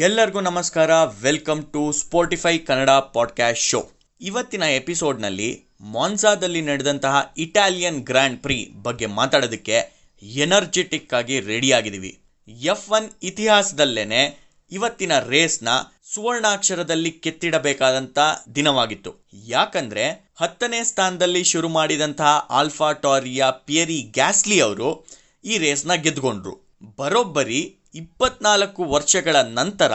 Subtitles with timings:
[0.00, 0.90] ಎಲ್ಲರಿಗೂ ನಮಸ್ಕಾರ.
[1.22, 9.80] Welcome to Spotify Kannada podcast show ಇವತ್ತಿನ ಎಪಿಸೋಡ್ನಲ್ಲಿ ಮಾನ್ಸಾದಲ್ಲಿ ನಡೆದಂತಹ ಇಟಾಲಿಯನ್ ಗ್ರ್ಯಾಂಡ್ ಪ್ರಿ ಬಗ್ಗೆ ಮಾತಾಡೋದಕ್ಕೆ
[10.22, 12.18] ಎನರ್ಜೆಟಿಕ್ ಆಗಿ ರೆಡಿ ಆಗಿದ್ದೀವಿ.
[12.48, 14.38] ಎಫ್ ಒನ್ ಇತಿಹಾಸದಲ್ಲೇನೆ
[14.72, 15.68] ಇವತ್ತಿನ ರೇಸ್ನ
[16.14, 18.18] ಸುವರ್ಣಾಕ್ಷರದಲ್ಲಿ ಕೆತ್ತಿಡಬೇಕಾದಂತ
[18.54, 19.14] ದಿನವಾಗಿತ್ತು.
[19.32, 25.06] ಯಾಕಂದ್ರೆ ಹತ್ತನೇ ಸ್ಥಾನದಲ್ಲಿ ಶುರು ಮಾಡಿದಂತಹ ಆಲ್ಫಾ ಟಾರಿಯಾ ಪಿಯರಿ ಗ್ಯಾಸ್ಲಿ ಅವರು
[25.44, 26.70] ಈ ರೇಸ್ನ ಗೆದ್ದುಕೊಂಡ್ರು.
[26.96, 29.92] ಬರೋಬ್ಬರಿ ಇಪ್ಪತ್ನಾಲ್ಕು ವರ್ಷಗಳ ನಂತರ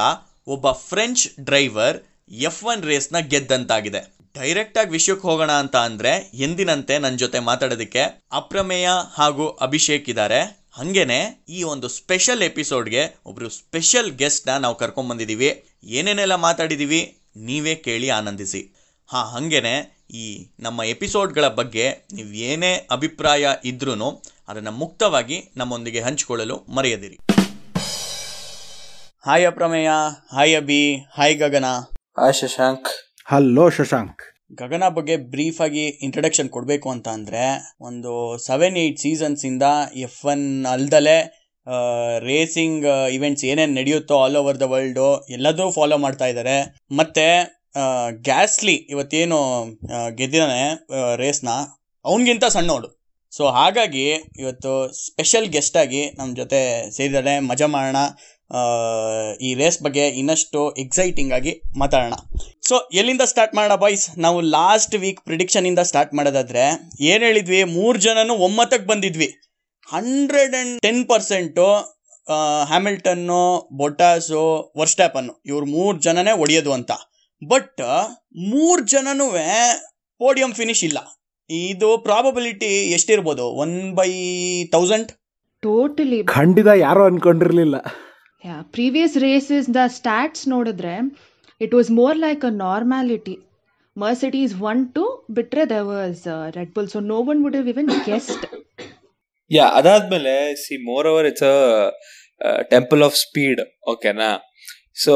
[0.47, 4.15] ಒಬ್ಬ ಫ್ರೆಂಚ್ ಡ್ರೈವರ್ ಎಫ್ ಒನ್ ರೇಸ್ನ ಗೆದ್ದಂತಾಗಿದೆ.
[4.33, 10.39] ಡೈರೆಕ್ಟ್ ಆಗಿ ವಿಷಯಕ್ಕೆ ಹೋಗೋಣ ಅಂತ ಅಂದ್ರೆ ಎಂದಿನಂತೆ ನನ್ನ ಜೊತೆ ಮಾತಾಡೋದಕ್ಕೆ ಅಪ್ರಮೇಯ ಹಾಗೂ ಅಭಿಷೇಕ್ ಇದ್ದಾರೆ.
[10.73, 15.65] ಹಂಗೇನೆ ಈ ಒಂದು ಸ್ಪೆಷಲ್ ಎಪಿಸೋಡ್ಗೆ ಒಬ್ರು ಸ್ಪೆಷಲ್ ಗೆಸ್ಟ್ನ ನಾವು ಕರ್ಕೊಂಡ್ ಬಂದಿದೀವಿ.
[15.83, 18.61] ಏನೇನೆಲ್ಲ ಮಾತಾಡಿದ್ದೀವಿ ನೀವೇ ಕೇಳಿ ಆನಂದಿಸಿ.
[19.07, 27.17] ಹಾ, ಹಂಗೇನೆ ಈ ನಮ್ಮ ಎಪಿಸೋಡ್ಗಳ ಬಗ್ಗೆ ನೀವು ಏನೇ ಅಭಿಪ್ರಾಯ ಇದ್ರೂ ಅದನ್ನು ಮುಕ್ತವಾಗಿ ನಮ್ಮೊಂದಿಗೆ ಹಂಚಿಕೊಳ್ಳಲು ಮರೆಯದಿರಿ.
[29.25, 29.91] Hi Aprameya
[30.31, 30.81] hi B
[31.17, 31.67] hi Gagana.
[32.17, 32.89] Hi Shashank.
[33.25, 34.19] Hello Shashank.
[34.53, 37.45] Gagana ಬಗ್ಗೆ ಬ್ರೀಫ್ ಆಗಿ ಇಂಟ್ರಡಕ್ಷನ್ ಕೊಡಬೇಕು ಅಂತ ಅಂದ್ರೆ
[37.81, 38.11] ಒಂದು
[38.45, 41.17] ಸೆವೆನ್ ಏಯ್ಟ್ ಸೀಸನ್ಸ್ ಇಂದ ಎಫ್ ಒನ್ ಅಲ್ದಲೆ
[42.19, 46.57] ರೇಸಿಂಗ್ ಇವೆಂಟ್ಸ್ ಏನೇನು ನಡೆಯುತ್ತೋ ಆಲ್ ಓವರ್ ದ ವರ್ಲ್ಡ್ ಎಲ್ಲದೂ ಫಾಲೋ ಮಾಡ್ತಾ ಇದ್ದಾರೆ
[46.91, 47.25] ಮತ್ತೆ
[48.21, 49.39] ಗ್ಯಾಸ್ಲಿ ಇವತ್ತೇನು
[50.11, 50.61] ಗೆದ್ದಿದ್ದಾನೆ
[51.15, 51.49] ರೇಸ್ನ
[52.05, 52.89] ಅವನಿಗಿಂತ ಸಣ್ಣೋಡು
[53.33, 54.05] ಸೊ ಹಾಗಾಗಿ
[54.39, 54.71] ಇವತ್ತು
[55.05, 56.59] ಸ್ಪೆಷಲ್ ಗೆಸ್ಟ್ ಆಗಿ ನಮ್ಮ ಜೊತೆ
[56.91, 58.01] ಸೇರಿದ್ದಾರೆ ಮಜಾ ಮಾಡೋಣ
[59.47, 62.15] ಈ ರೇಸ್ ಬಗ್ಗೆ ಇನ್ನಷ್ಟು ಎಕ್ಸೈಟಿಂಗ್ ಆಗಿ ಮಾತಾಡೋಣ.
[62.67, 66.65] ಸೊ ಎಲ್ಲಿಂದ ಸ್ಟಾರ್ಟ್ ಮಾಡೋಣ ಬಾಯ್ಸ್ ನಾವು ಲಾಸ್ಟ್ ವೀಕ್ ಪ್ರಿಡಿಕ್ಷನಿಂದ ಸ್ಟಾರ್ಟ್ ಮಾಡೋದಾದ್ರೆ
[67.11, 67.61] ಏನು ಹೇಳಿದ್ವಿ?
[67.77, 69.29] ಮೂರು ಜನನು ಒಮ್ಮತಕ್ಕೆ ಬಂದಿದ್ವಿ.
[69.87, 71.67] ಹಂಡ್ರೆಡ್ ಆ್ಯಂಡ್ ಟೆನ್ ಪರ್ಸೆಂಟು
[72.69, 73.41] ಹ್ಯಾಮಿಲ್ಟನ್ನು
[73.79, 74.45] ಬೊಟಾಸು
[74.79, 76.91] ವರ್ಸ್ಟ್ಯಾಪನ್ನು ಇವ್ರು ಮೂರು ಜನನೇ ಒಡೆಯೋದು ಅಂತ.
[77.41, 77.81] ಬಟ್
[78.53, 79.27] ಮೂರು ಜನನೂ
[80.21, 80.99] ಪೋಡಿಯಂ ಫಿನಿಶ್ ಇಲ್ಲ.
[81.49, 83.45] ಇದು ಪ್ರಾಬಬಿಲಿಟಿ ಎಷ್ಟಿರ್ಬೋದು?
[83.63, 84.09] ಒನ್ ಬೈ
[84.75, 85.11] ತೌಸಂಡ್
[85.63, 87.75] ಟೋಟಲಿ ಖಂಡಿತ ಯಾರು ಅನ್ಕೊಂಡಿರ್ಲಿಲ್ಲ.
[88.73, 90.95] ಪ್ರೀವಿಯಸ್ ರೇಸಸ್ ದ ಸ್ಟ್ಯಾಟ್ಸ್ ನೋಡಿದ್ರೆ
[91.61, 93.35] it was more like a normality
[93.95, 96.23] Mercedes one two ಬಿಟ್ರೆ the was
[96.55, 98.45] Red Bull so no one would even guessed
[99.51, 100.75] yeah ಅದಾದ್ಮೇಲೆ see
[101.07, 101.55] moreover it's a
[102.71, 104.29] temple of speed ಓಕೆನಾ
[104.97, 105.13] so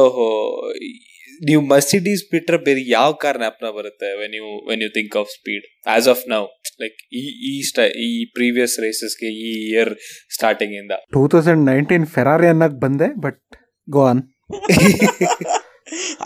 [1.40, 5.64] ನೀವು Mercedes ಬಿಟ್ರೆ ಬೇರೆ ಯಾವ car ನ್ಯಾಪ್ನ ಬರುತ್ತೆ when you when you think of speed
[5.94, 6.42] as of now
[6.82, 9.92] like ಈ ಈ ಸ್ಟೈ ಈ ಪ್ರೀವಿಯಸ್ ರೇಸಸ್ಗೆ ಈ ಇಯರ್
[10.36, 10.92] ಸ್ಟಾರ್ಟಿಂಗ್ ಇಂದ.
[11.16, 13.40] ಟೂ ತೌಸಂಡ್ ನೈನ್ಟೀನ್ ಫೆರಾರಿ ಅನ್ನಕ್ ಬಂದೆ ಬಟ್
[13.88, 14.22] ಗೋ ಆನ್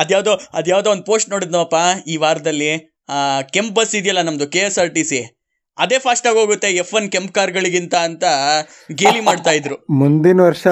[0.01, 1.77] ಅದ್ಯಾವುದೋ ಅದ್ಯಾವುದೋ ಒಂದು ಪೋಸ್ಟ್ ನೋಡಿದ್ನಪ್ಪ
[2.13, 2.71] ಈ ವಾರದಲ್ಲಿ.
[3.55, 5.21] ಕೆಂಪ್ ಬಸ್ ಇದೆಯಲ್ಲ ನಮ್ದು K S R T C
[5.79, 8.25] ಅದೇ ಫಾಸ್ಟ್ ಆಗಿ ಹೋಗುತ್ತೆ ಎಫ್ ಒನ್ ಕೆಂಪ್ ಕಾರ್ಗಳಿಗಿಂತ ಅಂತ
[9.03, 9.77] ಗೇಲಿ ಮಾಡ್ತಾ ಇದ್ರು.
[10.03, 10.67] ಮುಂದಿನ ವರ್ಷ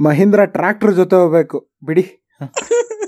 [0.00, 1.58] ಮಹೀಂದ್ರ ಟ್ರ್ಯಾಕ್ಟರ್ ಜೊತೆ ಹೋಗ್ಬೇಕು.
[1.84, 2.04] ಬಿಡಿ.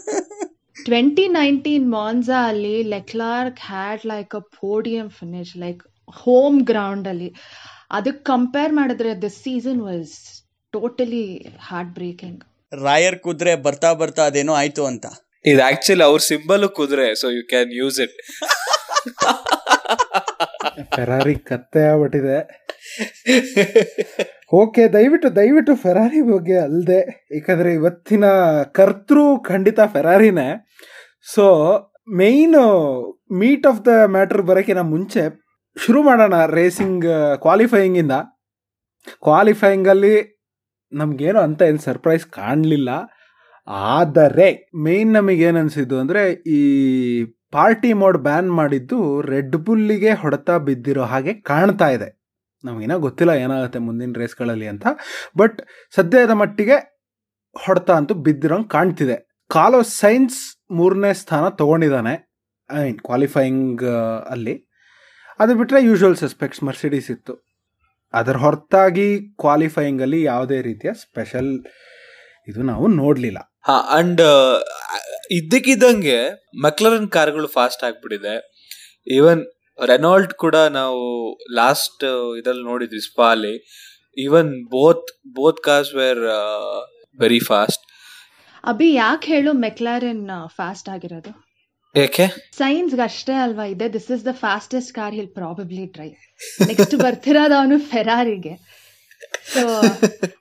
[0.87, 5.83] ಟ್ವೆಂಟಿ ನೈನ್ಟೀನ್ ಮಾನ್ಸಾ ಅಲ್ಲಿ Leclerc had like a podium finish like
[6.23, 7.29] home ground ಅಲ್ಲಿ.
[7.99, 10.15] ಅದಕ್ಕೆ ಕಂಪೇರ್ ಮಾಡಿದ್ರೆ this season was
[10.75, 11.25] totally
[11.69, 12.41] heart breaking
[12.73, 15.07] ರಾಯರ್ ಕುದ್ರೆ ಬರ್ತಾ ಬರ್ತಾ ಅದೇನೋ ಆಯ್ತು ಅಂತ.
[15.45, 18.17] ಇದು ಆಕ್ಚುಲಿ ಅವ್ರ ಸಿಂಬಲ್ ಕುದುರೆ so you can use it
[20.95, 22.39] Ferrari ಕತ್ತೆ ಆಗ್ಬಿಟ್ಟಿದೆ.
[24.61, 27.01] ಓಕೆ ದಯವಿಟ್ಟು ದಯವಿಟ್ಟು ಫೆರಾರಿ ಬಗ್ಗೆ ಅಲ್ಲದೆ
[27.37, 28.25] ಯಾಕಂದ್ರೆ ಇವತ್ತಿನ
[28.79, 30.49] ಕರ್ತೃ ಖಂಡಿತ ಫೆರಾರಿನೇ
[31.35, 31.47] so
[32.21, 32.59] main
[33.41, 35.23] meat of the matter ಬರೋಕ್ಕಿಂತ ಮುಂಚೆ
[35.77, 37.07] ಶುರು ಮಾಡೋಣ ರೇಸಿಂಗ್
[37.45, 38.15] ಕ್ವಾಲಿಫೈಯಿಂಗ್ ಇಂದ.
[39.27, 40.15] ಕ್ವಾಲಿಫೈಯಿಂಗ್ ಅಲ್ಲಿ
[40.93, 42.91] ನಮ್ಗೇನು ಅಂತ ಏನು ಸರ್ಪ್ರೈಸ್ ಕಾಣಲಿಲ್ಲ.
[43.95, 44.49] ಆದರೆ
[44.85, 46.23] ಮೇಯ್ನ್ ನಮಗೇನು ಅನಿಸಿದ್ದು ಅಂದರೆ
[46.57, 46.61] ಈ
[47.53, 52.09] ಪಾರ್ಟಿ ಮೋಡ್ ಬ್ಯಾನ್ ಮಾಡಿದ್ದು ರೆಡ್ ಬುಲ್ಲಿಗೆ ಹೊಡೆತ ಬಿದ್ದಿರೋ ಹಾಗೆ ಕಾಣ್ತಾ ಇದೆ.
[52.65, 54.87] ನಮಗಿನ್ನ ಗೊತ್ತಿಲ್ಲ ಏನಾಗುತ್ತೆ ಮುಂದಿನ ರೇಸ್ಗಳಲ್ಲಿ ಅಂತ.
[55.39, 55.63] ಬಟ್
[55.95, 56.77] ಸದ್ಯದ ಮಟ್ಟಿಗೆ
[57.57, 59.47] ಹೊಡೆತ ಅಂತೂ ಬಿದ್ದಿರೋಂಗೆ ಕಾಣ್ತಿದೆ.
[59.49, 62.15] ಕಾಲೋ ಸೈನ್ಸ್ ಮೂರನೇ ಸ್ಥಾನ ತಗೊಂಡಿದ್ದಾನೆ
[62.73, 63.85] ಐ ಮೀನ್ ಕ್ವಾಲಿಫೈಯಿಂಗ್
[64.31, 64.55] ಅಲ್ಲಿ.
[65.41, 67.35] ಅದು ಬಿಟ್ಟರೆ ಯೂಶುವಲ್ ಸಸ್ಪೆಕ್ಟ್ಸ್ ಮರ್ಸಿಡೀಸ್ ಇತ್ತು.
[68.15, 71.65] ಅದರ ಹೊರತಾಗಿ ಕ್ವಾಲಿಫೈಯಿಂಗಲ್ಲಿ ಯಾವುದೇ ರೀತಿಯ ಸ್ಪೆಷಲ್
[72.49, 73.52] ಇದು ನಾವು ನೋಡಲಿಲ್ಲ.
[73.69, 74.23] ಹಾ ಅಂಡ್
[75.39, 76.19] ಇದ್ದಕ್ಕಿದ್ದಂಗೆ
[76.65, 78.35] ಮಕ್ಲರನ್ ಕಾರ್ಗಳು ಫಾಸ್ಟ್ ಆಗ್ಬಿಟ್ಟಿದೆ.
[79.17, 79.43] ಈವನ್
[79.91, 81.03] ರೆನಾಲ್ಡ್ ಕೂಡ ನಾವು
[81.61, 82.05] ಲಾಸ್ಟ್
[82.41, 83.55] ಇದ್ರಲ್ಲಿ ನೋಡಿದ್ವಿ ಸ್ಪಾಲಿ
[84.25, 85.09] even both
[85.39, 86.23] both cars were
[87.23, 87.85] very fast
[88.73, 90.27] Abhi ಯಾಕೆ ಹೇಳು ಮೆಕ್ಲಾರನ್
[90.59, 91.31] ಫಾಸ್ಟ್ ಆಗಿರೋದು?
[91.95, 92.27] ಏಕೆ
[92.59, 93.87] ಸೈನ್ಸ್ ಅಷ್ಟೇ ಅಲ್ವಾ ಇದೆ.
[93.97, 96.21] This is the fastest car he'll probably drive
[96.71, 98.55] next ಬರ್ತಿರೋದು ಅವನು ಫೆರಾರಿಗೆ
[99.55, 99.63] ಸೊ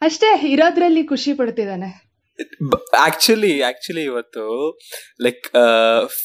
[0.08, 1.90] ಅಷ್ಟೇ ಇರೋದ್ರಲ್ಲಿ ಖುಷಿ ಪಡ್ತಿದ್ದಾನೆ.
[3.08, 4.46] ಆಕ್ಚುಲಿ ಆಕ್ಚುಲಿ ಇವತ್ತು
[5.26, 5.46] ಲೈಕ್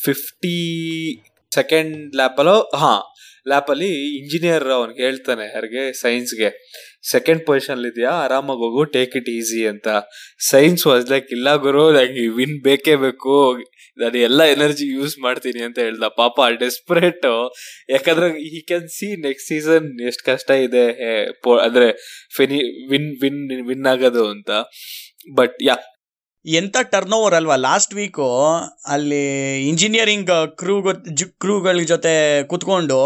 [0.04, 0.58] ಫಿಫ್ಟಿ
[1.58, 2.94] ಸೆಕೆಂಡ್ ಲ್ಯಾಪಲ್ಲೋ ಹಾ
[3.50, 3.88] ಲ್ಯಾಪಲ್ಲಿ
[4.18, 5.82] ಇಂಜಿನಿಯರ್ ಅವನಿಗೆ ಹೇಳ್ತಾನೆ, ಯಾರಿಗೆ?
[6.00, 6.48] ಸೈನ್ಸ್ಗೆ
[7.10, 8.12] ಸೆಕೆಂಡ್ ಪೊಸಿಷನ್ ಇದೆಯಾ?
[8.24, 9.88] ಆರಾಮಾಗಿ ಹೋಗು ಟೇಕ್ ಇಟ್ ಈಸಿ ಅಂತ.
[10.50, 13.36] ಸೈನ್ಸ್ ವಾಸ್ ಲೈಕ್ ಇಲ್ಲ ಗುರು, ನಂಗೆ ವಿನ್ ಬೇಕೇ ಬೇಕು.
[14.02, 16.08] ನಾನು ಎಲ್ಲ ಎನರ್ಜಿ ಯೂಸ್ ಮಾಡ್ತೀನಿ ಅಂತ ಹೇಳ್ದ.
[16.20, 17.28] ಪಾಪ ಡೆಸ್ಪರೇಟ್
[17.94, 20.86] ಯಾಕಂದ್ರೆ ಈ ಕ್ಯಾನ್ ಸಿ ನೆಕ್ಸ್ಟ್ ಸೀಸನ್ ಎಷ್ಟು ಕಷ್ಟ ಇದೆ.
[21.66, 21.88] ಅಂದ್ರೆ
[22.38, 22.60] ಫಿನಿ
[22.92, 24.50] ವಿನ್ ವಿನ್ ವಿನ್ ಆಗೋದು ಅಂತ.
[25.38, 25.76] ಬಟ್ ಯಾ
[26.46, 27.56] ಎಂತ ಟರ್ನ್ ಓವರ್ ಅಲ್ವಾ?
[27.56, 28.26] ಲಾಸ್ಟ್ ವೀಕು
[28.86, 29.22] ಅಲ್ಲಿ
[29.68, 30.74] ಇಂಜಿನಿಯರಿಂಗ್ ಕ್ರೂ
[31.38, 32.98] ಕ್ರೂಗಳ ಜೊತೆ ಕುತ್ಕೊಂಡು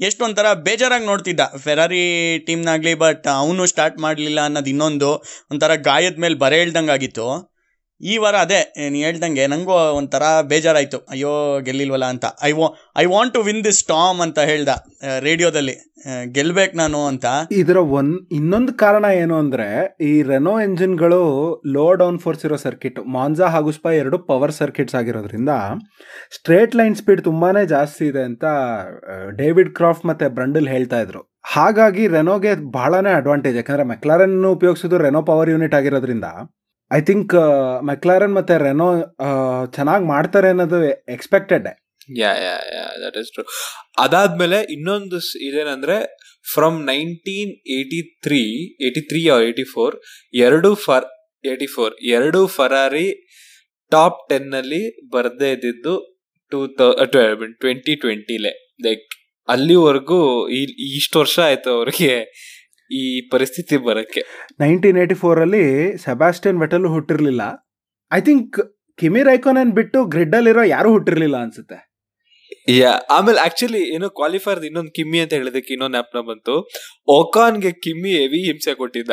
[0.00, 1.40] ಎಷ್ಟೊಂಥರ ಬೇಜಾರಾಗಿ ನೋಡ್ತಿದ್ದ.
[1.56, 5.10] ಫೆರಾರಿ ಟೀಮ್ನಾಗಲಿ ಬಟ್ ಅವನು ಸ್ಟಾರ್ಟ್ ಮಾಡಲಿಲ್ಲ ಅನ್ನೋದು ಇನ್ನೊಂದು
[5.50, 6.60] ಒಂಥರ ಗಾಯದ ಮೇಲೆ ಬರೆ
[6.92, 7.55] ಆಗಿತ್ತು
[8.00, 10.98] ಈ ವಾರ ಅದೇ ನೀನು ಹೇಳ್ದಂಗೆ ನನಗೂ ಒಂಥರ ಬೇಜಾರಾಯಿತು.
[10.98, 12.24] ಅಯ್ಯೋ, ಗೆಲ್ಲಿಲ್ವಲ್ಲ ಅಂತ.
[12.42, 14.68] ಐ ವಾ I want to win this time ಅಂತ ಹೇಳ್ದ
[15.20, 15.74] ರೇಡಿಯೋದಲ್ಲಿ.
[16.32, 17.24] ಗೆಲ್ಬೇಕು ನಾನು ಅಂತ.
[17.50, 21.22] ಇದರ ಒಂದ್, ಇನ್ನೊಂದು ಕಾರಣ ಏನು ಅಂದ್ರೆ, ಈ ರೆನೋ ಎಂಜಿನ್ಗಳು
[21.66, 25.48] ಲೋ ಡೌನ್ ಫೋರ್ಸ್ ಇರೋ ಸರ್ಕಿಟ್ ಮಾನ್ಸಾ ಹಾಗೂ ಸ್ಪಾ ಎರಡು ಪವರ್ ಸರ್ಕಿಟ್ಸ್ ಆಗಿರೋದ್ರಿಂದ
[26.34, 28.44] ಸ್ಟ್ರೇಟ್ ಲೈನ್ ಸ್ಪೀಡ್ ತುಂಬಾನೇ ಜಾಸ್ತಿ ಇದೆ ಅಂತ
[29.36, 31.36] ಡೇವಿಡ್ ಕ್ರಾಫ್ಟ್ ಮತ್ತೆ ಬ್ರಂಡಲ್ ಹೇಳ್ತಾ ಇದ್ರು.
[31.42, 36.24] ಹಾಗಾಗಿ ರೆನೋಗೆ ಬಹಳನೇ ಅಡ್ವಾಂಟೇಜ್ ಯಾಕಂದ್ರೆ ಮೆಕ್ಲಾರನ್ ಉಪಯೋಗಿಸೋದು ರೆನೋ ಪವರ್ ಯೂನಿಟ್ ಆಗಿರೋದ್ರಿಂದ.
[36.90, 37.34] ಐ ಥಿಂಕ್
[37.82, 38.88] ಮೆಕ್ಲಾರನ್ ಮತ್ತೆ ರೆನೋ
[39.74, 40.78] ಚೆನ್ನಾಗಿ ಮಾಡ್ತಾರೆ ಅನ್ನೋದು
[41.08, 41.66] expected
[42.16, 43.44] yeah yeah yeah that is true
[43.98, 45.96] ಅದಾದ್ಮೇಲೆ ಇನ್ನೊಂದು ಇದೇನಂದ್ರೆ
[46.46, 48.42] from nineteen eighty three
[48.80, 49.94] eighty three eighty four
[50.34, 51.06] ಎರಡು ಫರ್
[51.44, 53.06] ಏಯ್ಟಿ ಫೋರ್ ಎರಡು ಫರಾರಿ
[53.92, 55.94] ಟಾಪ್ ಟೆನ್ ಅಲ್ಲಿ ಬರ್ದೇ ಇದ್ದಿದ್ದು
[56.52, 56.60] ಟೂ
[57.60, 58.52] ಟ್ವೆಂಟಿ ಟ್ವೆಂಟಿಲೆ
[58.82, 59.06] ಲೈಕ್
[59.48, 60.20] ಅಲ್ಲಿವರೆಗೂ
[60.96, 62.12] ಇಷ್ಟು ವರ್ಷ ಆಯ್ತು ಅವ್ರಿಗೆ.
[62.92, 64.46] ಈ ಪರಿಸ್ಥಿತಿ ಬರಕ್ಕೆ?
[64.60, 67.70] ನೈನ್ಟೀನ್ ಏಯ್ಟಿ ಅಲ್ಲಿ ಸೆಬಾಸ್ಟಿಯನ್ ವೆಟಲ್ ಹುಟ್ಟಿರ್ಲಿಲ್ಲ.
[68.12, 71.96] ಐ ಥಿಂಕ್ ಕಿಮಿ ರೈಕೋನನ್ ಬಿಟ್ಟು ಗ್ರಿಡ್ ಅಲ್ಲಿರೋ ಯಾರು ಹುಟ್ಟಿರ್ಲಿಲ್ಲ ಅನ್ಸುತ್ತೆ.
[72.68, 76.68] ಯಾ ಆಮೇಲೆ ಆಕ್ಚುಲಿ ಏನೋ ಕ್ವಾಲಿಫೈರ್ ಇನ್ನೊಂದು ಕಿಮ್ಮಿ ಅಂತ ಹೇಳಿದಕ್ಕೆ ಇನ್ನೊಂದು ನ ಬಂತು.
[77.08, 79.10] ಓಕಾನ್ಗೆ ಕಿಮ್ಮಿ ಹೆವಿ ಹಿಂಸೆ ಕೊಟ್ಟಿದ್ದ.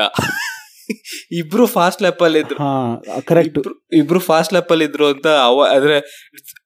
[1.31, 2.55] ಇಬ್ರು ಫಾಸ್ಟ್ ಲ್ಯಾಪ್ ಅಲ್ಲಿ ಇದ್ರು.
[2.55, 5.99] ಹಾ ಕರೆಕ್ಟ್ ಇಬ್ರು- ಇಬ್ರು ಫಾಸ್ಟ್ ಲ್ಯಾಪ್ ಅಲ್ಲಿ ಇದ್ರು ಅಂತ ಅವ ಆದ್ರೆ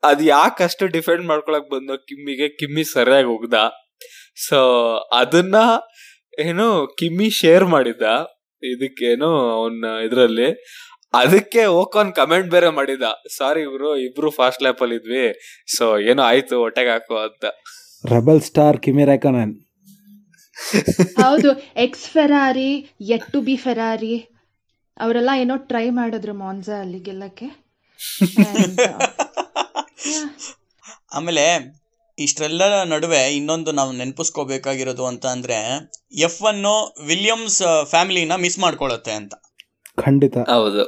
[0.03, 3.53] ಅದ್ ಯಾಕೆ ಅಷ್ಟು ಡಿಫೆಂಡ್ ಮಾಡ್ಕೊಳಕ್ ಬಂದ ಕಿಮ್ಮಿಗೆ ಕಿಮ್ಮಿ ಸರಿಯಾಗಿ ಹೋಗ್ದ.
[4.47, 4.83] ಸೊ
[5.13, 5.55] ಅದನ್ನ
[6.37, 8.03] ಏನು ಕಿಮ್ಮಿ ಶೇರ್ ಮಾಡಿದ್ದ.
[8.63, 10.49] ಇದಕ್ಕೇನು ಅವನ್ನ ಇದ್ರಲ್ಲಿ.
[11.13, 13.05] ಅದಕ್ಕೆ ಓಕಾನ್ ಕಮೆಂಟ್ ಬೇರೆ ಮಾಡಿದ.
[13.37, 15.25] ಸಾರಿ ಇಬ್ರು ಇಬ್ರು ಫಾಸ್ಟ್ ಲ್ಯಾಪ್ ಅಲ್ಲಿ ಇದ್ವಿ.
[15.77, 17.45] ಸೊ ಏನೋ ಆಯ್ತು ಹೊಟ್ಟೆಗೆ ಹಾಕು ಅಂತ.
[18.03, 19.53] ರಬಲ್ ಸ್ಟಾರ್ ಕಿಮಿ ರೈಕೋನನ್
[21.17, 22.71] ಹೌದು ex Ferrari
[23.09, 24.15] at to be Ferrari
[24.97, 27.47] ಅವರೆಲ್ಲ ಏನೋ ಟ್ರೈ ಮಾಡಿದ್ರು ಮಾನ್ಸಾ ಅಲ್ಲಿ ಗೆಲ್ಲಕ್ಕೆ
[30.07, 30.29] uh,
[31.11, 31.43] ಆಮೇಲೆ
[32.19, 35.57] ಇಷ್ಟೆಲ್ಲ ನಡುವೆ ಇನ್ನೊಂದು ನಾವು ನೆನಪಿಸ್ಕೋಬೇಕಾಗಿರೋದು ಅಂತ ಅಂದ್ರೆ
[36.19, 39.33] ಎಫ್ ಅನ್ನು ವಿಲಿಯಮ್ಸ್ ಫ್ಯಾಮಿಲಿನ ಮಿಸ್ ಮಾಡ್ಕೊಳ್ಳುತ್ತೆ ಅಂತ.
[39.99, 40.37] ಖಂಡಿತ.
[40.37, 40.83] ಹೌದು.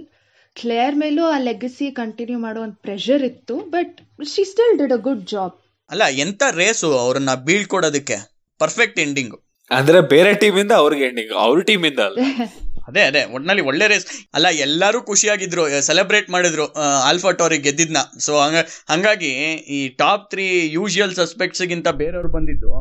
[0.54, 5.30] Claire ಮೇಲೂ ಆ ಲೆಗಸಿ ಕಂಟಿನ್ಯೂ ಮಾಡೋ ಒಂದು ಪ್ರೆಷರ್ ಇತ್ತು but she still did a good
[5.30, 5.54] job
[5.90, 8.18] ಅಲ್ಲ ಎಂತ ರೇಸು ಅವ್ರನ್ನ ಬೀಳ್ಕೊಡೋದಕ್ಕೆ?
[8.60, 9.36] ಪರ್ಫೆಕ್ಟ್ ಎಂಡಿಂಗ್
[9.78, 12.18] ಅಂದ್ರೆ ಬೇರೆ ಟೀಮ್ ಇಂದ ಅವ್ರಿಗೆ ಎಂಡಿಂಗ್ ಅವ್ರ ಟೀಮ್ ಇಂದ ಅಲ್ಲ.
[12.88, 16.66] ಅದೇ ಅದೇ ಒಟ್ನಲ್ಲಿ ಒಳ್ಳೆ ರೇಸ್ ಅಲ್ಲ ಎಲ್ಲರೂ ಖುಷಿಯಾಗಿದ್ರು ಸೆಲೆಬ್ರೇಟ್ ಮಾಡಿದ್ರು
[17.10, 18.00] ಆಲ್ಫಾ ಟೋರಿ ಗೆದ್ದಿದ್ನ.
[18.26, 19.30] ಸೊ ಹಂಗ ಹಂಗಾಗಿ
[19.76, 20.46] ಈ ಟಾಪ್ ತ್ರೀ
[20.78, 22.72] ಯೂಶುವಲ್ ಸಸ್ಪೆಕ್ಟ್ಸ್ಗಿಂತ ಬೇರೆಯವ್ರು ಬಂದಿದ್ದು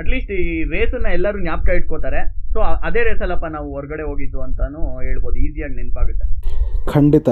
[0.00, 0.44] ಅಟ್ಲೀಸ್ಟ್ ಈ
[0.74, 2.20] ರೇಸನ್ನ ಎಲ್ಲರೂ ಜ್ಞಾಪಕ ಇಟ್ಕೋತಾರೆ.
[2.52, 5.36] ಸೊ ಅದೇ ರೇಸ್ ಅಲ್ಲಪ್ಪ ನಾವು ಹೊರಗಡೆ ಹೋಗಿದ್ದು ಅಂತಾನು ಹೇಳ್ಬೋದು.
[5.46, 6.26] ಈಸಿಯಾಗಿ ನೆನಪಾಗುತ್ತೆ.
[6.92, 7.28] ಖಂಡಿತ.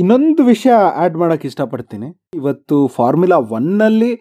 [0.00, 2.08] ಇನ್ನೊಂದು ವಿಷಯ ಆ್ಯಡ್ ಮಾಡೋಕ್ಕೆ ಇಷ್ಟಪಡ್ತೀನಿ.
[2.40, 4.12] ಇವತ್ತು ಫಾರ್ಮುಲಾ ಒನ್ನಲ್ಲಿ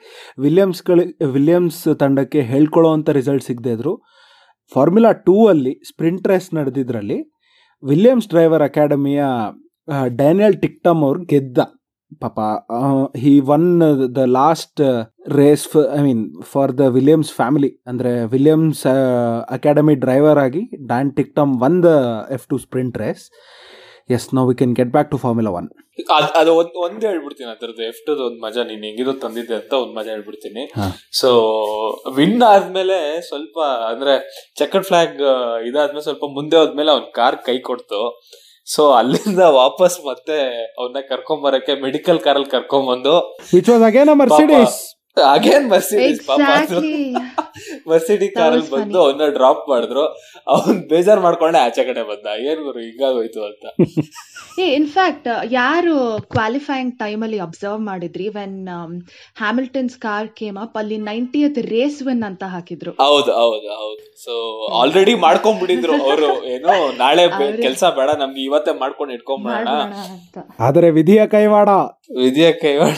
[0.45, 1.03] ವಿಲಿಯಮ್ಸ್ಗಳು
[1.35, 3.93] ವಿಲಿಯಮ್ಸ್ ತಂಡಕ್ಕೆ ಹೇಳ್ಕೊಳ್ಳೋವಂಥ ರಿಸಲ್ಟ್ ಸಿಗದೇ ಇದ್ರು.
[4.71, 7.19] ಫಾರ್ಮುಲಾ ಟೂ ಅಲ್ಲಿ ಸ್ಪ್ರಿಂಟ್ ರೇಸ್ ನಡೆದಿದ್ರಲ್ಲಿ
[7.83, 9.21] ವಿಲಿಯಮ್ಸ್ ಡ್ರೈವರ್ ಅಕಾಡೆಮಿಯ
[10.21, 11.59] ಡ್ಯಾನಿಯಲ್ ಟಿಕ್ಟಮ್ ಅವ್ರು ಗೆದ್ದ.
[12.23, 12.39] ಪಾಪ
[13.21, 13.67] he won
[14.17, 14.81] the last
[15.37, 15.63] race
[15.97, 16.21] I mean
[16.51, 18.83] for the Williams family ಅಂದರೆ ವಿಲಿಯಮ್ಸ್
[19.57, 20.61] ಅಕಾಡೆಮಿ ಡ್ರೈವರ್ ಆಗಿ
[20.91, 21.91] Dan Ticktum won the
[22.37, 23.23] F two sprint race
[24.09, 25.69] as now we can get back to formula one
[26.35, 27.83] ಅದ್ ಒಂದ್ ಒಂದ್ ಹೇಳ್ಬಿಡ್ತೀನಿ ಅದ್ರದ್ದು.
[27.83, 30.63] ಎಫ್ಟ್ ಒಂದ್ ಮಜಾ ನೀನ್ ಹೆಂಗಿರೋ ತಂದಿದ್ದೆ ಅಂತ ಒಂದ್ ಮಜಾ ಹೇಳ್ಬಿಡ್ತೀನಿ.
[31.11, 31.29] ಸೊ
[32.15, 34.13] ವಿನ್ ಆದ್ಮೇಲೆ ಸ್ವಲ್ಪ ಅಂದ್ರೆ
[34.55, 35.21] ಚೆಕರ್ ಫ್ಲಾಗ್
[35.67, 38.21] ಇದಾದ್ಮೇಲೆ ಸ್ವಲ್ಪ ಮುಂದೆ ಹೋದ್ಮೇಲೆ ಅವ್ನ್ ಕಾರ್ ಕೈ ಕೊಡ್ತು.
[38.65, 43.13] ಸೊ ಅಲ್ಲಿಂದ ವಾಪಸ್ ಮತ್ತೆ ಅವನ್ನ ಕರ್ಕೊಂಡ್ ಬರಕ್ಕೆ ಮೆಡಿಕಲ್ ಕಾರಲ್ಲಿ ಅಲ್ಲಿ
[43.55, 46.07] ವಿಚ್ ವಾಸ್ ಅಗೇನ್ ಮಸೀದಿ
[47.89, 50.03] ಮರ್ಸಿಡಿ ಕಾರ್ ಕಾರಲ್ಲಿ ಬಂದು ಅವನ್ನ ಡ್ರಾಪ್ ಮಾಡಿದ್ರು.
[50.47, 52.27] ಅವನ್ ಬೇಜಾರ್ ಮಾಡ್ಕೊಂಡೆ ಆಚೆ ಕಡೆ ಬಂದ.
[52.49, 53.65] ಏನ್ ಗುರು ಹಿಂಗಾಗೋಯ್ತು ಅಂತ.
[54.63, 55.93] ಏ ಇನ್ಫ್ಯಾಕ್ಟ್ ಯಾರು
[56.33, 58.57] ಕ್ವಾಲಿಫೈಯಿಂಗ್ ಟೈಮ್ ಅಲ್ಲಿ ಅಬ್ಸರ್ವ್ ಮಾಡಿದ್ರಿ when
[59.41, 62.91] Hamilton's car came up ಅಲ್ಲಿ ನೈಂಟಿಯತ್ ರೇಸ್ ವಿನ್ ಅಂತ ಹಾಕಿದ್ರು?
[63.05, 64.03] ಹೌದು ಹೌದು ಹೌದು.
[64.25, 64.33] ಸೊ
[64.81, 66.29] ಆಲ್ರೆಡಿ ಮಾಡ್ಕೊಂಡ್ಬಿಟ್ಟಿದ್ರು ಅವರು.
[66.55, 67.25] ಏನೋ ನಾಳೆ
[67.65, 69.69] ಕೆಲಸ ಬೇಡ ನಮ್ಗೆ ಇವತ್ತೇ ಮಾಡ್ಕೊಂಡು ಇಟ್ಕೊಂಡ್ಬಿಡೋಣ
[70.59, 71.69] ಆದರೆ ವಿಧಿಯ ಕೈವಾಡ.
[72.23, 72.95] ವಿಧಿಯ ಕೈವಾಡ.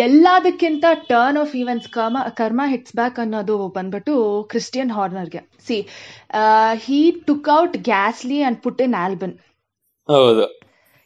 [0.00, 4.14] ಎಲ್ಲದಕ್ಕಿಂತ ಟರ್ನ್ ಆಫ್ ಈವೆಂಟ್ಸ್ ಕರ್ಮ ಕರ್ಮ ಹಿಟ್ಸ್ ಬ್ಯಾಕ್ ಅನ್ನೋದು ಬಂದ್ಬಿಟ್ಟು
[4.50, 5.76] Christian ಹಾರ್ನರ್ಗೆ see
[6.84, 9.34] he took out Gasly and put in Albon
[10.08, 10.44] ಹೌದು.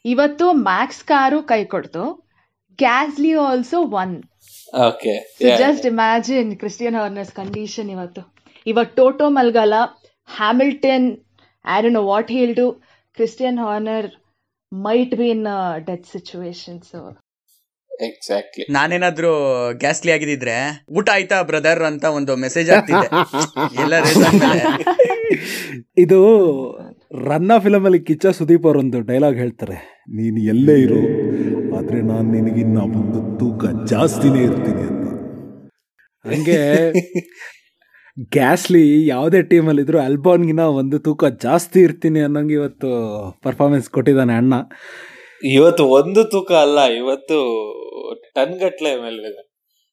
[0.05, 2.05] ಇವತ್ತು ಮ್ಯಾಕ್ಸ್ ಕಾರು ಕೈ ಕೊಡ್ತು.
[2.79, 4.15] Gasly also won
[4.89, 5.15] okay
[5.63, 8.23] just imagine Christian Horner's condition ಇವತ್ತು.
[8.67, 9.75] ಇವತ್ತು Toto ಮಲ್ಗಲ
[10.29, 11.09] Hamilton
[11.65, 12.67] I don't know what he'll do
[13.19, 14.09] Christian Horner
[14.73, 15.45] might be in
[15.89, 17.01] death situation so
[18.01, 19.31] exactly ನಾನೇನಾದ್ರೂ
[19.75, 20.57] Gasly ಆಗಿದ್ರೆ
[20.91, 23.09] ಊಟ ಆಯ್ತಾ ಬ್ರದರ್ ಅಂತ ಒಂದು ಮೆಸೇಜ್ ಆಗ್ತಿದೆ.
[23.83, 23.95] ಎಲ್ಲ
[25.99, 26.19] ಇದು
[27.25, 29.77] ರನ್ನ ಫಿಲಮ್ ಅಲ್ಲಿ ಕಿಚ್ಚ ಸುದೀಪ್ ಅವರೊಂದು ಡೈಲಾಗ್ ಹೇಳ್ತಾರೆ.
[30.09, 31.01] ನೀನು ಎಲ್ಲೇ ಇರು
[31.77, 35.07] ಆದ್ರೆ ಇದ್ರೆ ನಾನು ನಿನಗಿನ್ನ ಒಂದು ತೂಕ ಜಾಸ್ತಿನೇ ಇರ್ತೀನಿ ಅಂತ.
[36.25, 36.61] ಹಂಗೆ
[38.33, 42.91] ಗ್ಯಾಸ್ಲಿ ಯಾವುದೇ ಟೀಮಲ್ಲಿದ್ರು ಅಲ್ಬಾನ್ಗಿನ ಒಂದು ತೂಕ ಜಾಸ್ತಿ ಇರ್ತೀನಿ ಅನ್ನೋಂಗೆ ಇವತ್ತು
[43.43, 44.55] ಪರ್ಫಾರ್ಮೆನ್ಸ್ ಕೊಟ್ಟಿದ್ದಾನೆ ಅಣ್ಣ.
[45.43, 47.39] ಇವತ್ತು ಒಂದು ತೂಕ ಅಲ್ಲ ಇವತ್ತು
[48.37, 49.31] ಟನ್ ಗಟ್ಲೆ ಮೇಲೆ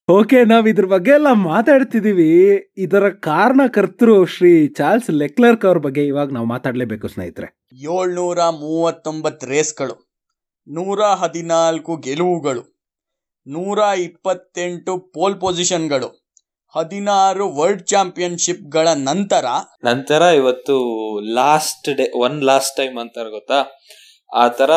[0.09, 2.31] ಓಕೆ ನಾವ್ ಇದ್ರ ಬಗ್ಗೆ ಎಲ್ಲ ಮಾತಾಡ್ತಿದೀವಿ.
[2.77, 7.47] ಇದರ ಕಾರಣಕರ್ತರು ಶ್ರೀ ಚಾರ್ಲ್ಸ್ ಲೆಕ್ಲರ್ಕ್ ಅವ್ರ ಬಗ್ಗೆ ಇವಾಗ ನಾವು ಮಾತಾಡ್ಲೇಬೇಕು ಸ್ನೇಹಿತರೆ.
[7.93, 9.95] ಏಳ್ನೂರ ಮೂವತ್ತೊಂಬತ್ತು ರೇಸ್ಗಳು
[10.67, 12.63] ನೂರ ಹದಿನಾಲ್ಕು ಗೆಲುವುಗಳು
[13.47, 16.09] ನೂರ ಇಪ್ಪತ್ತೆಂಟು ಪೋಲ್ ಪೊಸಿಷನ್ಗಳು
[16.73, 19.45] ಹದಿನಾರು ವರ್ಲ್ಡ್ ಚಾಂಪಿಯನ್ಶಿಪ್ಗಳ ನಂತರ
[19.83, 20.75] ನಂತರ ಇವತ್ತು
[21.35, 23.59] last day one last time ಅಂತಾರೆ ಗೊತ್ತಾ?
[24.33, 24.71] ಆ ತರ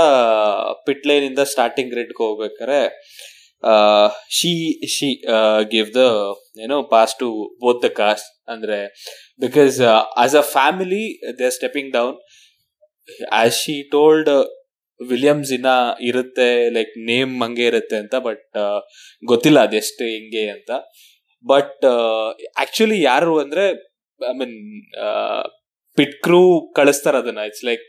[0.87, 2.81] ಪಿಟ್ ಲೈನ್ ಇಂದ ಸ್ಟಾರ್ಟಿಂಗ್ ಗ್ರಿಡ್ಗೆ ಹೋಗ್ಬೇಕಾರೆ
[4.39, 4.53] ಶಿ
[4.95, 5.09] ಶಿ
[5.73, 6.03] ಗಿವ್ ದ
[6.65, 7.29] ಏನೋ pass to
[7.63, 8.79] both the cost ಅಂದ್ರೆ
[9.41, 9.79] because
[10.25, 11.05] as a family
[11.39, 12.17] they are stepping down
[13.41, 14.31] as she told
[15.01, 15.71] Williams ಇನ್ನ
[16.11, 18.45] ಇರುತ್ತೆ ಲೈಕ್ ನೇಮ್ ಹಂಗೆ ಇರುತ್ತೆ ಅಂತ ಬಟ್
[19.23, 20.71] ಗೊತ್ತಿಲ್ಲ ಅದೆಷ್ಟು ಹಿಂಗೆ ಅಂತ.
[21.45, 21.85] ಬಟ್
[22.63, 23.65] ಆಕ್ಚುಲಿ ಯಾರು ಅಂದ್ರೆ
[24.21, 24.57] ಐ ಮೀನ್
[25.99, 26.41] ಪಿಟ್ ಕ್ರೂ
[26.79, 27.43] ಕಳಿಸ್ತಾರ ಅದನ್ನ.
[27.51, 27.89] ಇಟ್ಸ್ ಲೈಕ್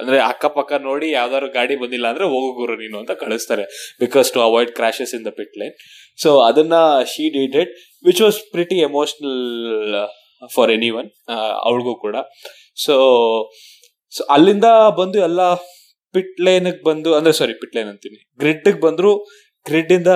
[0.00, 3.64] ಅಂದ್ರೆ ಅಕ್ಕಪಕ್ಕ ನೋಡಿ ಯಾವ್ದಾದ್ರು ಗಾಡಿ ಬಂದಿಲ್ಲ ಅಂದ್ರೆ ಹೋಗು ಗುರು ನೀನು ಅಂತ ಕಳಿಸ್ತಾರೆ.
[4.02, 5.74] Because to avoid crashes in the pit lane
[6.24, 6.74] so ಅದನ್ನ
[7.12, 7.72] she did it
[8.08, 9.40] which was pretty emotional
[10.56, 11.08] for anyone
[11.66, 12.16] ಅವಳಿಗೂ ಕೂಡ.
[12.84, 12.94] ಸೊ
[14.16, 15.42] ಸೊ ಅಲ್ಲಿಂದ ಬಂದು ಎಲ್ಲ
[16.14, 18.18] ಪಿಟ್ ಲೈನ್ ಬಂದು, ಅಂದ್ರೆ ಸಾರಿ ಪಿಟ್ ಲೈನ್ ಅಂತೀನಿ.
[18.42, 19.12] ಗ್ರಿಡ್ ಬಂದ್ರು
[19.68, 20.10] ಗ್ರಿಡ್ ಇಂದ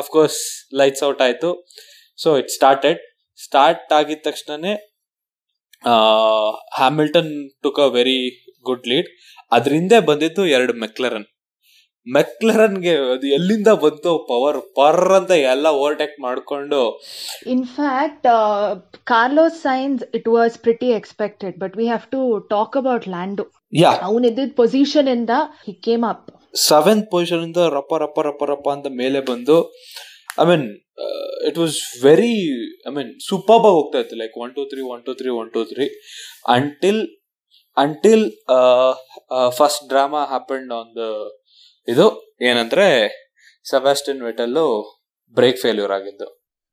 [0.00, 0.38] ಅಫ್ಕೋರ್ಸ್
[0.80, 1.50] ಲೈಟ್ಸ್ ಔಟ್ ಆಯ್ತು.
[2.22, 3.00] ಸೊ ಇಟ್ ಸ್ಟಾರ್ಟೆಡ್
[3.44, 4.72] ಸ್ಟಾರ್ಟ್ ಆಗಿದ ತಕ್ಷಣನೇ
[6.80, 7.30] Hamilton
[7.64, 8.18] took a very
[8.70, 9.10] good lead.
[9.58, 11.26] ಅದರಿಂದ ಬಂದಿದ್ದು ಎರಡು ಮೆಕ್ಲರನ್.
[12.06, 16.80] ಮೆಕ್ಲರನ್ಗೆ ಅದು ಎಲ್ಲಿಂದ ಬಂತು ಪವರ್ ಪರ್ ಅಂತ ಎಲ್ಲ ಓವರ್ಟೇಕ್ ಮಾಡಿಕೊಂಡು.
[17.54, 18.26] In fact
[19.12, 22.22] Carlos Sainz it was pretty expected but we have to
[22.54, 23.44] talk about Lando
[24.08, 25.36] ಅವನ್ ಇದ್ದಿದ್ದ ಪೊಸಿಷನ್ ಇಂದ
[25.68, 26.26] he came up
[26.70, 29.58] seventh position ಇಂದ ರಪ್ಪ ರಪ್ಪ ರಪ್ಪ ರಪ್ಪ ಅಂತ ಮೇಲೆ ಬಂದು
[30.42, 30.66] I mean
[31.50, 31.78] it was
[32.08, 32.34] very
[32.88, 34.16] I mean super Bagh ಹೋಗ್ತಾ ಇತ್ತು.
[34.22, 35.86] Like one two three one two three one two three
[36.56, 37.00] until
[37.76, 38.24] until
[39.58, 41.02] first drama happened on the
[41.88, 42.06] ಇದು
[42.48, 42.86] ಏನಂದ್ರೆ
[43.66, 44.66] ಸೆಬಾಸ್ಟಿನ್ ವೆಟಲ್ಲು
[45.36, 46.28] ಬ್ರೇಕ್ ಫೇಲ್ಯೂರ್ ಆಗಿದ್ದು.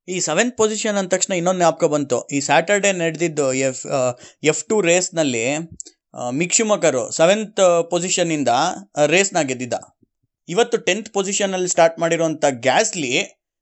[0.08, 2.18] ಈ ಸೆವೆಂತ್ ಪೊಸಿಷನ್ ಅಂದ ತಕ್ಷಣ ಇನ್ನೊಂದು ಜ್ಞಾಪಕ ಬಂತು.
[2.36, 3.82] ಈ ಸ್ಯಾಟರ್ಡೆ ನಡೆದಿದ್ದು ಎಫ್
[4.52, 5.46] ಎಫ್ ಟು ರೇಸ್ನಲ್ಲಿ
[6.42, 8.52] ಮಿಕ್ಷುಮಕರು ಸೆವೆಂತ್ ಪೊಸಿಷನ್ನಿಂದ
[9.14, 9.76] ರೇಸ್ನ ಗೆದ್ದಿದ್ದ.
[10.48, 13.12] ಇವತ್ತು ಟೆಂತ್ ಪೊಸಿಷನಲ್ಲಿ ಸ್ಟಾರ್ಟ್ ಮಾಡಿರುವಂಥ ಗ್ಯಾಸ್ಲಿ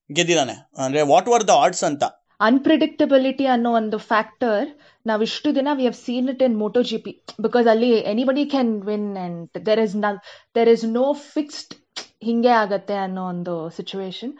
[0.09, 0.55] ಗೆದ್ದಿದ್ದಾನೆ.
[0.83, 2.03] ಅಂದರೆ ವಾಟ್ ವರ್ ದ ಆಡ್ಸ್ ಅಂತ?
[2.39, 4.65] ಅನ್ಪ್ರಿಡಿಕ್ಟಬಿಲಿಟಿ ಅನ್ನೋ ಒಂದು ಫ್ಯಾಕ್ಟರ್
[5.09, 7.11] ನಾವು ಇಷ್ಟು ದಿನ we have seen it in Moto G P
[7.45, 10.11] because ಅಲ್ಲಿ anybody can win and there isn't
[10.57, 11.73] there is no fixed
[12.27, 14.33] ಹಿಂಗೆ ಆಗತ್ತೆ ಅನ್ನೋ ಒಂದು situation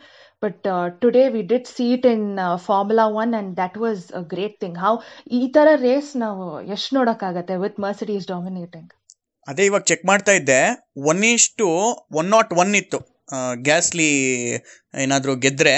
[0.43, 0.65] but
[1.01, 2.25] today we did see it in
[2.65, 4.93] formula one and that was a great thing how
[5.31, 6.43] ಈ ತರ race ನಾವು
[6.75, 8.91] ಎಷ್ಟು ನೋಡೋಕ್ಕಾಗತ್ತೆ with Mercedes dominating
[9.47, 10.57] ಅದೇ ಇವಾಗ ಚೆಕ್ ಮಾಡ್ತಾ ಇದ್ದೆ.
[11.09, 11.65] ಒನ್ ಇಷ್ಟು
[12.19, 12.99] ಒನ್ ನಾಟ್ ಒನ್ ಇತ್ತು.
[13.67, 14.09] ಗ್ಯಾಸ್ಲಿ
[15.03, 15.73] ಏನಾದರೂ ಗೆದ್ದರೆ